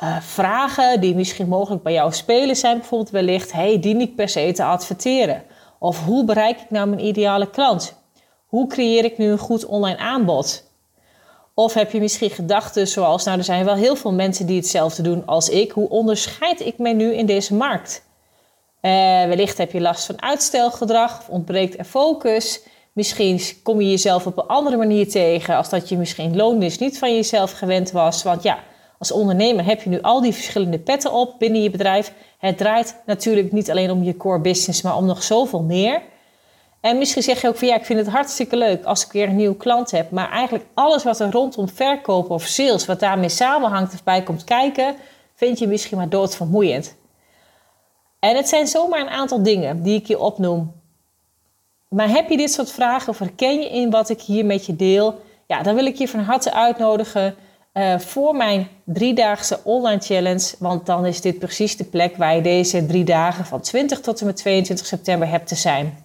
Uh, 0.02 0.20
vragen 0.20 1.00
die 1.00 1.14
misschien 1.14 1.48
mogelijk 1.48 1.82
bij 1.82 1.92
jou 1.92 2.12
spelen 2.12 2.56
zijn 2.56 2.78
bijvoorbeeld 2.78 3.10
wellicht... 3.10 3.52
hey, 3.52 3.80
dien 3.80 4.00
ik 4.00 4.14
per 4.14 4.28
se 4.28 4.52
te 4.52 4.64
adverteren? 4.64 5.42
Of 5.78 6.04
hoe 6.04 6.24
bereik 6.24 6.60
ik 6.60 6.70
nou 6.70 6.88
mijn 6.88 7.06
ideale 7.06 7.50
klant? 7.50 7.94
Hoe 8.46 8.66
creëer 8.66 9.04
ik 9.04 9.18
nu 9.18 9.30
een 9.30 9.38
goed 9.38 9.66
online 9.66 9.98
aanbod? 9.98 10.64
Of 11.54 11.74
heb 11.74 11.92
je 11.92 12.00
misschien 12.00 12.30
gedachten 12.30 12.88
zoals... 12.88 13.24
nou, 13.24 13.38
er 13.38 13.44
zijn 13.44 13.64
wel 13.64 13.74
heel 13.74 13.96
veel 13.96 14.12
mensen 14.12 14.46
die 14.46 14.56
hetzelfde 14.56 15.02
doen 15.02 15.26
als 15.26 15.48
ik. 15.48 15.70
Hoe 15.70 15.88
onderscheid 15.88 16.60
ik 16.60 16.78
mij 16.78 16.92
nu 16.92 17.14
in 17.14 17.26
deze 17.26 17.54
markt? 17.54 18.04
Uh, 18.82 18.90
wellicht 19.24 19.58
heb 19.58 19.72
je 19.72 19.80
last 19.80 20.06
van 20.06 20.22
uitstelgedrag 20.22 21.18
of 21.18 21.28
ontbreekt 21.28 21.78
er 21.78 21.84
focus... 21.84 22.62
Misschien 22.92 23.40
kom 23.62 23.80
je 23.80 23.90
jezelf 23.90 24.26
op 24.26 24.38
een 24.38 24.46
andere 24.46 24.76
manier 24.76 25.08
tegen 25.08 25.56
als 25.56 25.68
dat 25.68 25.88
je 25.88 25.96
misschien 25.96 26.36
loondienst 26.36 26.80
niet 26.80 26.98
van 26.98 27.14
jezelf 27.14 27.52
gewend 27.52 27.90
was. 27.90 28.22
Want 28.22 28.42
ja, 28.42 28.58
als 28.98 29.12
ondernemer 29.12 29.64
heb 29.64 29.82
je 29.82 29.90
nu 29.90 30.00
al 30.00 30.20
die 30.20 30.32
verschillende 30.32 30.78
petten 30.78 31.12
op 31.12 31.38
binnen 31.38 31.62
je 31.62 31.70
bedrijf. 31.70 32.12
Het 32.38 32.58
draait 32.58 32.96
natuurlijk 33.06 33.52
niet 33.52 33.70
alleen 33.70 33.90
om 33.90 34.02
je 34.02 34.16
core 34.16 34.40
business, 34.40 34.82
maar 34.82 34.96
om 34.96 35.06
nog 35.06 35.22
zoveel 35.22 35.62
meer. 35.62 36.02
En 36.80 36.98
misschien 36.98 37.22
zeg 37.22 37.40
je 37.40 37.48
ook 37.48 37.56
van 37.56 37.68
ja, 37.68 37.76
ik 37.76 37.84
vind 37.84 37.98
het 37.98 38.08
hartstikke 38.08 38.56
leuk 38.56 38.84
als 38.84 39.04
ik 39.04 39.12
weer 39.12 39.28
een 39.28 39.36
nieuwe 39.36 39.56
klant 39.56 39.90
heb. 39.90 40.10
Maar 40.10 40.30
eigenlijk 40.30 40.64
alles 40.74 41.04
wat 41.04 41.20
er 41.20 41.30
rondom 41.30 41.68
verkopen 41.68 42.34
of 42.34 42.42
sales, 42.42 42.86
wat 42.86 43.00
daarmee 43.00 43.28
samenhangt 43.28 43.94
of 43.94 44.02
bij 44.02 44.22
komt 44.22 44.44
kijken, 44.44 44.96
vind 45.34 45.58
je 45.58 45.66
misschien 45.66 45.96
maar 45.96 46.08
doodvermoeiend. 46.08 46.96
En 48.18 48.36
het 48.36 48.48
zijn 48.48 48.66
zomaar 48.66 49.00
een 49.00 49.08
aantal 49.08 49.42
dingen 49.42 49.82
die 49.82 49.98
ik 49.98 50.06
je 50.06 50.18
opnoem 50.18 50.79
maar 51.90 52.08
heb 52.08 52.30
je 52.30 52.36
dit 52.36 52.52
soort 52.52 52.70
vragen 52.70 53.08
of 53.08 53.18
herken 53.18 53.60
je 53.60 53.68
in 53.68 53.90
wat 53.90 54.08
ik 54.08 54.20
hier 54.20 54.44
met 54.44 54.66
je 54.66 54.76
deel? 54.76 55.20
Ja, 55.46 55.62
dan 55.62 55.74
wil 55.74 55.86
ik 55.86 55.96
je 55.96 56.08
van 56.08 56.20
harte 56.20 56.52
uitnodigen 56.52 57.34
uh, 57.74 57.98
voor 57.98 58.36
mijn 58.36 58.68
driedaagse 58.84 59.60
online 59.64 60.00
challenge. 60.00 60.54
Want 60.58 60.86
dan 60.86 61.06
is 61.06 61.20
dit 61.20 61.38
precies 61.38 61.76
de 61.76 61.84
plek 61.84 62.16
waar 62.16 62.34
je 62.34 62.42
deze 62.42 62.86
drie 62.86 63.04
dagen 63.04 63.44
van 63.44 63.60
20 63.60 64.00
tot 64.00 64.20
en 64.20 64.26
met 64.26 64.36
22 64.36 64.86
september 64.86 65.28
hebt 65.28 65.48
te 65.48 65.54
zijn. 65.54 66.04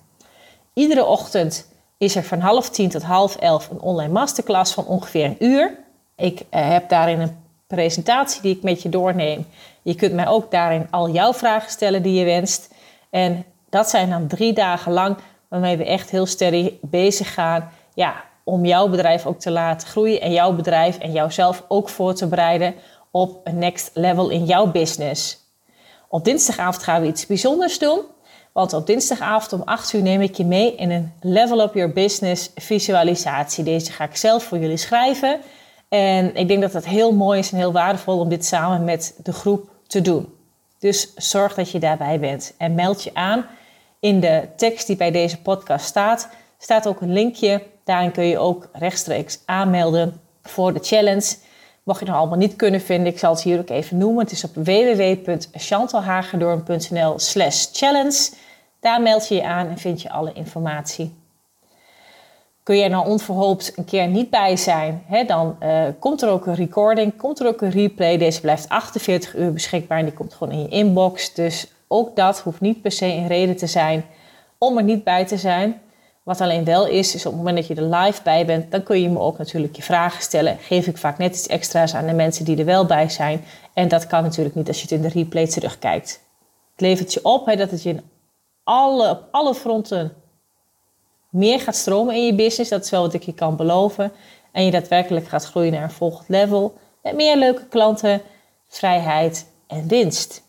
Iedere 0.73 1.05
ochtend 1.05 1.67
is 1.97 2.15
er 2.15 2.23
van 2.23 2.39
half 2.39 2.69
tien 2.69 2.89
tot 2.89 3.03
half 3.03 3.35
elf 3.35 3.69
een 3.69 3.79
online 3.79 4.13
masterclass 4.13 4.73
van 4.73 4.85
ongeveer 4.85 5.25
een 5.25 5.45
uur. 5.45 5.77
Ik 6.15 6.39
uh, 6.39 6.45
heb 6.49 6.89
daarin 6.89 7.19
een 7.19 7.37
presentatie 7.67 8.41
die 8.41 8.55
ik 8.55 8.63
met 8.63 8.81
je 8.81 8.89
doorneem. 8.89 9.47
Je 9.81 9.95
kunt 9.95 10.13
mij 10.13 10.27
ook 10.27 10.51
daarin 10.51 10.87
al 10.91 11.09
jouw 11.09 11.33
vragen 11.33 11.71
stellen 11.71 12.01
die 12.01 12.13
je 12.13 12.25
wenst. 12.25 12.73
En 13.09 13.45
dat 13.69 13.89
zijn 13.89 14.09
dan 14.09 14.27
drie 14.27 14.53
dagen 14.53 14.91
lang 14.91 15.17
waarmee 15.55 15.77
we 15.77 15.85
echt 15.85 16.09
heel 16.09 16.25
sterk 16.25 16.73
bezig 16.81 17.33
gaan 17.33 17.71
ja, 17.93 18.23
om 18.43 18.65
jouw 18.65 18.87
bedrijf 18.87 19.25
ook 19.25 19.39
te 19.39 19.51
laten 19.51 19.87
groeien 19.87 20.21
en 20.21 20.31
jouw 20.31 20.53
bedrijf 20.53 20.97
en 20.97 21.11
jouzelf 21.11 21.63
ook 21.67 21.89
voor 21.89 22.13
te 22.13 22.27
bereiden 22.27 22.75
op 23.11 23.41
een 23.43 23.57
next 23.57 23.91
level 23.93 24.29
in 24.29 24.45
jouw 24.45 24.71
business. 24.71 25.37
Op 26.07 26.25
dinsdagavond 26.25 26.83
gaan 26.83 27.01
we 27.01 27.07
iets 27.07 27.25
bijzonders 27.25 27.79
doen. 27.79 28.01
Want 28.51 28.73
op 28.73 28.87
dinsdagavond 28.87 29.53
om 29.53 29.61
8 29.65 29.93
uur 29.93 30.01
neem 30.01 30.21
ik 30.21 30.35
je 30.35 30.45
mee 30.45 30.75
in 30.75 30.91
een 30.91 31.13
Level 31.21 31.61
Up 31.61 31.73
Your 31.73 31.93
Business 31.93 32.51
visualisatie. 32.55 33.63
Deze 33.63 33.91
ga 33.91 34.03
ik 34.03 34.15
zelf 34.15 34.43
voor 34.43 34.57
jullie 34.57 34.77
schrijven. 34.77 35.39
En 35.89 36.35
ik 36.35 36.47
denk 36.47 36.61
dat 36.61 36.73
het 36.73 36.85
heel 36.85 37.11
mooi 37.13 37.39
is 37.39 37.51
en 37.51 37.57
heel 37.57 37.71
waardevol 37.71 38.19
om 38.19 38.29
dit 38.29 38.45
samen 38.45 38.83
met 38.83 39.19
de 39.23 39.33
groep 39.33 39.69
te 39.87 40.01
doen. 40.01 40.33
Dus 40.79 41.13
zorg 41.15 41.53
dat 41.53 41.71
je 41.71 41.79
daarbij 41.79 42.19
bent 42.19 42.53
en 42.57 42.75
meld 42.75 43.03
je 43.03 43.11
aan 43.13 43.45
in 44.05 44.19
de 44.19 44.47
tekst 44.55 44.87
die 44.87 44.95
bij 44.95 45.11
deze 45.11 45.41
podcast 45.41 45.85
staat, 45.85 46.29
staat 46.57 46.87
ook 46.87 47.01
een 47.01 47.13
linkje. 47.13 47.63
Daarin 47.83 48.11
kun 48.11 48.23
je 48.23 48.39
ook 48.39 48.69
rechtstreeks 48.73 49.39
aanmelden 49.45 50.21
voor 50.43 50.73
de 50.73 50.79
challenge. 50.81 51.35
Mocht 51.83 51.99
je 51.99 52.05
het 52.05 52.15
allemaal 52.15 52.37
niet 52.37 52.55
kunnen 52.55 52.81
vinden, 52.81 53.13
ik 53.13 53.19
zal 53.19 53.33
het 53.33 53.41
hier 53.41 53.59
ook 53.59 53.69
even 53.69 53.97
noemen. 53.97 54.23
Het 54.23 54.31
is 54.31 54.43
op 54.43 54.55
www.chantalhagedorn.nl 54.55 57.19
slash 57.19 57.67
challenge. 57.71 58.29
Daar 58.79 59.01
meld 59.01 59.27
je 59.27 59.35
je 59.35 59.43
aan 59.43 59.67
en 59.67 59.77
vind 59.77 60.01
je 60.01 60.09
alle 60.09 60.33
informatie. 60.33 61.15
Kun 62.63 62.77
je 62.77 62.89
nou 62.89 63.07
onverhoopt 63.07 63.77
een 63.77 63.85
keer 63.85 64.07
niet 64.07 64.29
bij 64.29 64.57
zijn, 64.57 65.03
hè, 65.07 65.23
dan 65.23 65.57
uh, 65.63 65.83
komt 65.99 66.21
er 66.21 66.29
ook 66.29 66.45
een 66.45 66.55
recording, 66.55 67.17
komt 67.17 67.39
er 67.39 67.47
ook 67.47 67.61
een 67.61 67.71
replay. 67.71 68.17
Deze 68.17 68.41
blijft 68.41 68.69
48 68.69 69.35
uur 69.35 69.53
beschikbaar 69.53 69.99
en 69.99 70.05
die 70.05 70.13
komt 70.13 70.33
gewoon 70.33 70.53
in 70.53 70.61
je 70.61 70.67
inbox. 70.67 71.33
Dus 71.33 71.74
ook 71.87 72.15
dat 72.15 72.39
hoeft 72.39 72.61
niet 72.61 72.81
per 72.81 72.91
se 72.91 73.05
een 73.05 73.27
reden 73.27 73.55
te 73.55 73.67
zijn 73.67 74.05
om 74.57 74.77
er 74.77 74.83
niet 74.83 75.03
bij 75.03 75.25
te 75.25 75.37
zijn. 75.37 75.81
Wat 76.23 76.41
alleen 76.41 76.63
wel 76.63 76.87
is, 76.87 77.15
is 77.15 77.25
op 77.25 77.31
het 77.31 77.41
moment 77.41 77.57
dat 77.57 77.67
je 77.67 77.75
er 77.75 77.95
live 77.95 78.23
bij 78.23 78.45
bent, 78.45 78.71
dan 78.71 78.83
kun 78.83 79.01
je 79.01 79.09
me 79.09 79.19
ook 79.19 79.37
natuurlijk 79.37 79.75
je 79.75 79.81
vragen 79.81 80.21
stellen. 80.21 80.57
Geef 80.59 80.87
ik 80.87 80.97
vaak 80.97 81.17
net 81.17 81.35
iets 81.35 81.47
extra's 81.47 81.95
aan 81.95 82.05
de 82.05 82.13
mensen 82.13 82.45
die 82.45 82.57
er 82.57 82.65
wel 82.65 82.85
bij 82.85 83.09
zijn. 83.09 83.43
En 83.73 83.87
dat 83.87 84.07
kan 84.07 84.23
natuurlijk 84.23 84.55
niet 84.55 84.67
als 84.67 84.77
je 84.77 84.83
het 84.83 84.91
in 84.91 85.01
de 85.01 85.19
replay 85.19 85.47
terugkijkt. 85.47 86.21
Het 86.71 86.81
levert 86.81 87.13
je 87.13 87.19
op 87.23 87.45
hè, 87.45 87.55
dat 87.55 87.71
het 87.71 87.83
je 87.83 87.89
in 87.89 88.01
alle, 88.63 89.09
op 89.09 89.27
alle 89.31 89.55
fronten 89.55 90.13
meer 91.29 91.59
gaat 91.59 91.75
stromen 91.75 92.15
in 92.15 92.25
je 92.25 92.35
business. 92.35 92.69
Dat 92.69 92.83
is 92.83 92.89
wel 92.89 93.01
wat 93.01 93.13
ik 93.13 93.23
je 93.23 93.33
kan 93.33 93.55
beloven. 93.55 94.11
En 94.51 94.65
je 94.65 94.71
daadwerkelijk 94.71 95.27
gaat 95.27 95.45
groeien 95.45 95.71
naar 95.71 95.83
een 95.83 95.91
volgend 95.91 96.29
level. 96.29 96.77
Met 97.03 97.15
meer 97.15 97.37
leuke 97.37 97.65
klanten, 97.67 98.21
vrijheid 98.67 99.45
en 99.67 99.87
winst. 99.87 100.44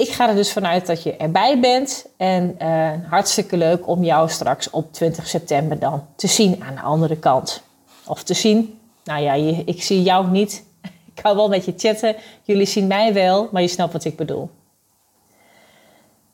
Ik 0.00 0.08
ga 0.08 0.28
er 0.28 0.34
dus 0.34 0.52
vanuit 0.52 0.86
dat 0.86 1.02
je 1.02 1.16
erbij 1.16 1.60
bent. 1.60 2.06
En 2.16 2.56
uh, 2.62 2.90
hartstikke 3.08 3.56
leuk 3.56 3.88
om 3.88 4.04
jou 4.04 4.28
straks 4.28 4.70
op 4.70 4.92
20 4.92 5.26
september 5.26 5.78
dan 5.78 6.06
te 6.16 6.26
zien 6.26 6.62
aan 6.62 6.74
de 6.74 6.80
andere 6.80 7.16
kant. 7.16 7.62
Of 8.06 8.22
te 8.22 8.34
zien. 8.34 8.78
Nou 9.04 9.22
ja, 9.22 9.32
ik 9.64 9.82
zie 9.82 10.02
jou 10.02 10.30
niet. 10.30 10.64
Ik 11.14 11.22
hou 11.22 11.36
wel 11.36 11.48
met 11.48 11.64
je 11.64 11.74
chatten. 11.76 12.16
Jullie 12.42 12.66
zien 12.66 12.86
mij 12.86 13.12
wel, 13.12 13.48
maar 13.52 13.62
je 13.62 13.68
snapt 13.68 13.92
wat 13.92 14.04
ik 14.04 14.16
bedoel. 14.16 14.50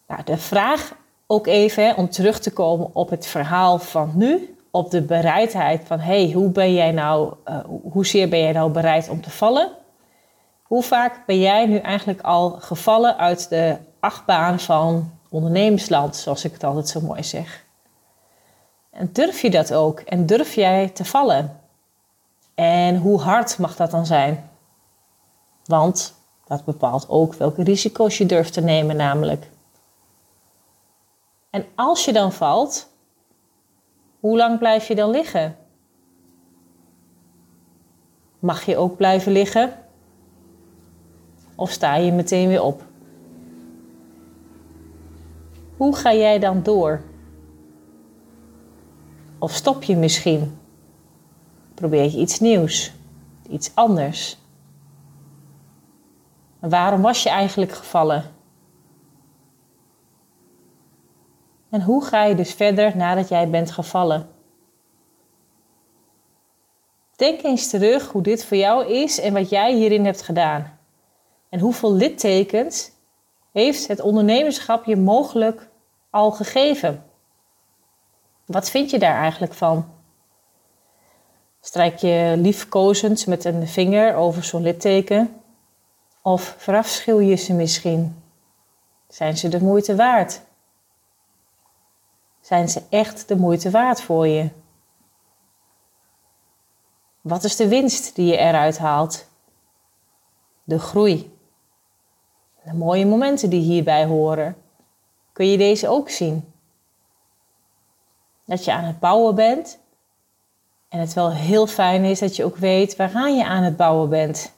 Nou, 0.09 0.21
de 0.25 0.37
vraag 0.37 0.95
ook 1.27 1.47
even 1.47 1.97
om 1.97 2.11
terug 2.11 2.39
te 2.39 2.53
komen 2.53 2.91
op 2.93 3.11
het 3.11 3.27
verhaal 3.27 3.79
van 3.79 4.13
nu. 4.15 4.57
Op 4.71 4.91
de 4.91 5.03
bereidheid 5.03 5.83
van 5.85 5.99
hey, 5.99 6.31
hoe 6.35 6.51
ben 6.51 6.75
jij 6.75 6.93
nou, 6.93 7.35
uh, 7.49 7.59
hoezeer 7.93 8.29
ben 8.29 8.41
jij 8.41 8.53
nou 8.53 8.71
bereid 8.71 9.09
om 9.09 9.21
te 9.21 9.31
vallen? 9.31 9.71
Hoe 10.67 10.83
vaak 10.83 11.27
ben 11.27 11.39
jij 11.39 11.67
nu 11.67 11.77
eigenlijk 11.77 12.21
al 12.21 12.51
gevallen 12.51 13.17
uit 13.17 13.49
de 13.49 13.77
achtbaan 14.01 14.61
van 14.61 15.13
ondernemersland, 15.29 16.17
zoals 16.17 16.45
ik 16.45 16.53
het 16.53 16.65
altijd 16.65 16.89
zo 16.89 17.01
mooi 17.01 17.23
zeg? 17.23 17.65
En 18.91 19.13
durf 19.13 19.43
je 19.43 19.51
dat 19.51 19.75
ook? 19.75 20.01
En 20.01 20.27
durf 20.27 20.55
jij 20.55 20.89
te 20.89 21.05
vallen? 21.05 21.61
En 22.55 22.97
hoe 22.97 23.21
hard 23.21 23.59
mag 23.59 23.77
dat 23.77 23.91
dan 23.91 24.07
zijn? 24.07 24.51
Want 25.65 26.15
dat 26.47 26.65
bepaalt 26.65 27.09
ook 27.09 27.35
welke 27.35 27.63
risico's 27.63 28.19
je 28.19 28.27
durft 28.27 28.53
te 28.53 28.61
nemen, 28.61 28.97
namelijk. 28.97 29.51
En 31.51 31.65
als 31.75 32.05
je 32.05 32.13
dan 32.13 32.33
valt, 32.33 32.89
hoe 34.21 34.37
lang 34.37 34.59
blijf 34.59 34.89
je 34.89 34.95
dan 34.95 35.11
liggen? 35.11 35.57
Mag 38.39 38.65
je 38.65 38.77
ook 38.77 38.97
blijven 38.97 39.33
liggen? 39.33 39.86
Of 41.57 41.71
sta 41.71 41.97
je 41.97 42.13
meteen 42.13 42.49
weer 42.49 42.63
op? 42.63 42.83
Hoe 45.77 45.97
ga 45.97 46.15
jij 46.15 46.39
dan 46.39 46.63
door? 46.63 47.03
Of 49.39 49.53
stop 49.53 49.83
je 49.83 49.97
misschien? 49.97 50.59
Probeer 51.75 52.03
je 52.03 52.19
iets 52.19 52.41
nieuws, 52.41 52.93
iets 53.49 53.75
anders? 53.75 54.39
waarom 56.69 57.03
was 57.03 57.23
je 57.23 57.29
eigenlijk 57.29 57.73
gevallen? 57.73 58.25
En 61.71 61.83
hoe 61.83 62.05
ga 62.05 62.25
je 62.25 62.35
dus 62.35 62.53
verder 62.53 62.97
nadat 62.97 63.29
jij 63.29 63.51
bent 63.51 63.71
gevallen? 63.71 64.29
Denk 67.17 67.43
eens 67.43 67.71
terug 67.71 68.11
hoe 68.11 68.23
dit 68.23 68.45
voor 68.45 68.57
jou 68.57 68.87
is 68.87 69.21
en 69.21 69.33
wat 69.33 69.49
jij 69.49 69.75
hierin 69.75 70.05
hebt 70.05 70.23
gedaan. 70.23 70.76
En 71.49 71.61
hoeveel 71.61 71.93
littekens 71.93 72.91
heeft 73.53 73.89
het 73.89 74.01
ondernemerschap 74.01 74.85
je 74.85 74.97
mogelijk 74.97 75.69
al 76.11 76.31
gegeven? 76.31 77.05
Wat 78.45 78.71
vind 78.71 78.91
je 78.91 78.99
daar 78.99 79.17
eigenlijk 79.17 79.55
van? 79.55 79.95
Strijk 81.61 81.99
je 81.99 82.35
liefkozend 82.37 83.27
met 83.27 83.45
een 83.45 83.69
vinger 83.69 84.15
over 84.15 84.45
zo'n 84.45 84.63
litteken? 84.63 85.41
Of 86.23 86.55
verafschuw 86.59 87.21
je 87.21 87.35
ze 87.35 87.53
misschien? 87.53 88.23
Zijn 89.09 89.37
ze 89.37 89.49
de 89.49 89.63
moeite 89.63 89.97
waard? 89.97 90.41
Zijn 92.41 92.69
ze 92.69 92.83
echt 92.89 93.29
de 93.29 93.37
moeite 93.37 93.71
waard 93.71 94.01
voor 94.01 94.27
je? 94.27 94.51
Wat 97.21 97.45
is 97.45 97.57
de 97.57 97.69
winst 97.69 98.15
die 98.15 98.27
je 98.27 98.37
eruit 98.37 98.79
haalt? 98.79 99.29
De 100.65 100.79
groei. 100.79 101.36
De 102.67 102.75
mooie 102.75 103.07
momenten 103.07 103.51
die 103.51 103.61
hierbij 103.61 104.07
horen. 104.07 104.57
Kun 105.33 105.47
je 105.47 105.57
deze 105.57 105.89
ook 105.89 106.11
zien? 106.11 106.53
Dat 108.45 108.65
je 108.65 108.73
aan 108.73 108.85
het 108.85 108.99
bouwen 108.99 109.35
bent. 109.35 109.79
En 110.89 111.01
het 111.01 111.13
wel 111.13 111.33
heel 111.33 111.67
fijn 111.67 112.05
is 112.05 112.19
dat 112.19 112.37
je 112.37 112.45
ook 112.45 112.57
weet 112.57 112.97
waaraan 112.97 113.37
je 113.37 113.45
aan 113.45 113.63
het 113.63 113.77
bouwen 113.77 114.09
bent. 114.09 114.53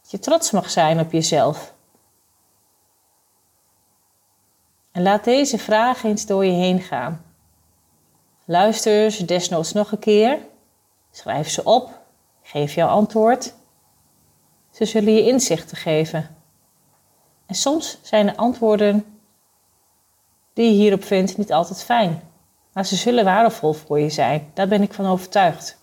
Dat 0.00 0.10
je 0.10 0.18
trots 0.18 0.50
mag 0.50 0.70
zijn 0.70 1.00
op 1.00 1.12
jezelf. 1.12 1.74
En 4.92 5.02
laat 5.02 5.24
deze 5.24 5.58
vragen 5.58 6.08
eens 6.08 6.26
door 6.26 6.44
je 6.44 6.52
heen 6.52 6.80
gaan. 6.80 7.24
Luister 8.44 9.10
ze 9.10 9.24
desnoods 9.24 9.72
nog 9.72 9.92
een 9.92 9.98
keer. 9.98 10.38
Schrijf 11.10 11.48
ze 11.48 11.64
op. 11.64 12.06
Geef 12.48 12.74
jouw 12.74 12.88
antwoord. 12.88 13.54
Ze 14.70 14.84
zullen 14.84 15.12
je 15.12 15.26
inzichten 15.26 15.76
geven. 15.76 16.36
En 17.46 17.54
soms 17.54 17.98
zijn 18.02 18.26
de 18.26 18.36
antwoorden 18.36 19.18
die 20.52 20.70
je 20.70 20.76
hierop 20.76 21.04
vindt 21.04 21.36
niet 21.36 21.52
altijd 21.52 21.82
fijn. 21.82 22.22
Maar 22.72 22.86
ze 22.86 22.96
zullen 22.96 23.24
waardevol 23.24 23.72
voor 23.72 24.00
je 24.00 24.10
zijn. 24.10 24.50
Daar 24.54 24.68
ben 24.68 24.82
ik 24.82 24.92
van 24.92 25.06
overtuigd. 25.06 25.78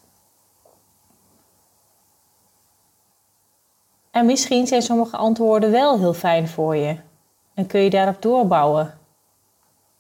En 4.12 4.26
misschien 4.26 4.68
zijn 4.68 4.82
sommige 4.82 5.18
antwoorden 5.18 5.72
wel 5.72 5.98
heel 6.00 6.14
fijn 6.14 6.48
voor 6.48 6.76
je. 6.76 6.98
En 7.54 7.68
kun 7.68 7.80
je 7.80 7.90
daarop 7.90 8.22
doorbouwen. 8.22 9.00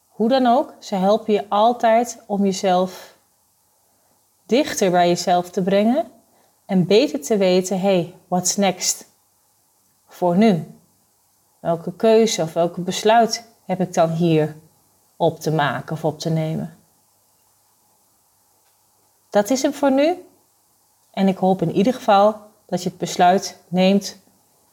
Hoe 0.07 0.29
dan 0.29 0.45
ook, 0.45 0.73
ze 0.79 0.95
helpen 0.95 1.33
je 1.33 1.49
altijd 1.49 2.23
om 2.27 2.43
jezelf 2.43 3.17
dichter 4.45 4.91
bij 4.91 5.07
jezelf 5.07 5.49
te 5.49 5.63
brengen 5.63 6.13
en 6.65 6.85
beter 6.85 7.21
te 7.21 7.37
weten, 7.37 7.79
hey, 7.79 8.15
what's 8.27 8.55
next? 8.55 9.05
Voor 10.07 10.37
nu. 10.37 10.67
Welke 11.59 11.93
keuze 11.93 12.41
of 12.41 12.53
welke 12.53 12.81
besluit 12.81 13.47
heb 13.65 13.79
ik 13.79 13.93
dan 13.93 14.09
hier 14.09 14.55
op 15.15 15.39
te 15.39 15.51
maken 15.51 15.95
of 15.95 16.05
op 16.05 16.19
te 16.19 16.29
nemen? 16.29 16.77
Dat 19.29 19.49
is 19.49 19.61
hem 19.61 19.73
voor 19.73 19.91
nu. 19.91 20.25
En 21.11 21.27
ik 21.27 21.37
hoop 21.37 21.61
in 21.61 21.71
ieder 21.71 21.93
geval 21.93 22.37
dat 22.65 22.83
je 22.83 22.89
het 22.89 22.97
besluit 22.97 23.57
neemt 23.67 24.17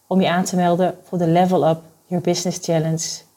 om 0.06 0.20
je 0.20 0.30
aan 0.30 0.44
te 0.44 0.56
melden 0.56 0.98
voor 1.02 1.18
de 1.18 1.26
Level 1.26 1.68
Up 1.68 1.80
Your 2.06 2.24
Business 2.24 2.58
Challenge 2.62 3.30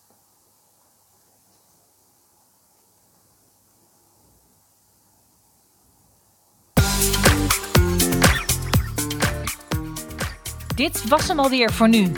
Dit 10.86 11.08
was 11.08 11.28
hem 11.28 11.39
alweer 11.39 11.71
voor 11.71 11.89
nu. 11.89 12.12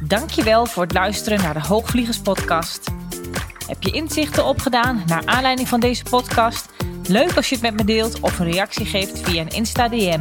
Dankjewel 0.00 0.66
voor 0.66 0.82
het 0.82 0.92
luisteren 0.92 1.42
naar 1.42 1.54
de 1.54 1.66
Hoogvliegers 1.66 2.18
podcast. 2.18 2.90
Heb 3.66 3.82
je 3.82 3.90
inzichten 3.90 4.44
opgedaan 4.44 5.02
naar 5.06 5.22
aanleiding 5.24 5.68
van 5.68 5.80
deze 5.80 6.02
podcast? 6.02 6.68
Leuk 7.08 7.36
als 7.36 7.48
je 7.48 7.54
het 7.54 7.64
met 7.64 7.74
me 7.74 7.84
deelt 7.84 8.20
of 8.20 8.38
een 8.38 8.50
reactie 8.50 8.86
geeft 8.86 9.20
via 9.20 9.40
een 9.40 9.48
Insta 9.48 9.88
DM. 9.88 10.20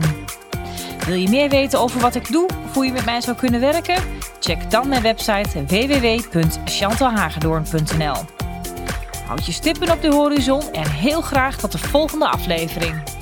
Wil 1.05 1.15
je 1.15 1.29
meer 1.29 1.49
weten 1.49 1.79
over 1.79 2.01
wat 2.01 2.15
ik 2.15 2.31
doe 2.31 2.49
of 2.65 2.73
hoe 2.73 2.85
je 2.85 2.91
met 2.91 3.05
mij 3.05 3.21
zou 3.21 3.37
kunnen 3.37 3.59
werken? 3.59 4.03
Check 4.39 4.71
dan 4.71 4.87
mijn 4.87 5.01
website 5.01 5.65
www.chantalhagedoorn.nl 5.65 8.25
Houd 9.25 9.45
je 9.45 9.51
stippen 9.51 9.91
op 9.91 10.01
de 10.01 10.11
horizon 10.11 10.73
en 10.73 10.89
heel 10.89 11.21
graag 11.21 11.57
tot 11.57 11.71
de 11.71 11.77
volgende 11.77 12.27
aflevering. 12.27 13.18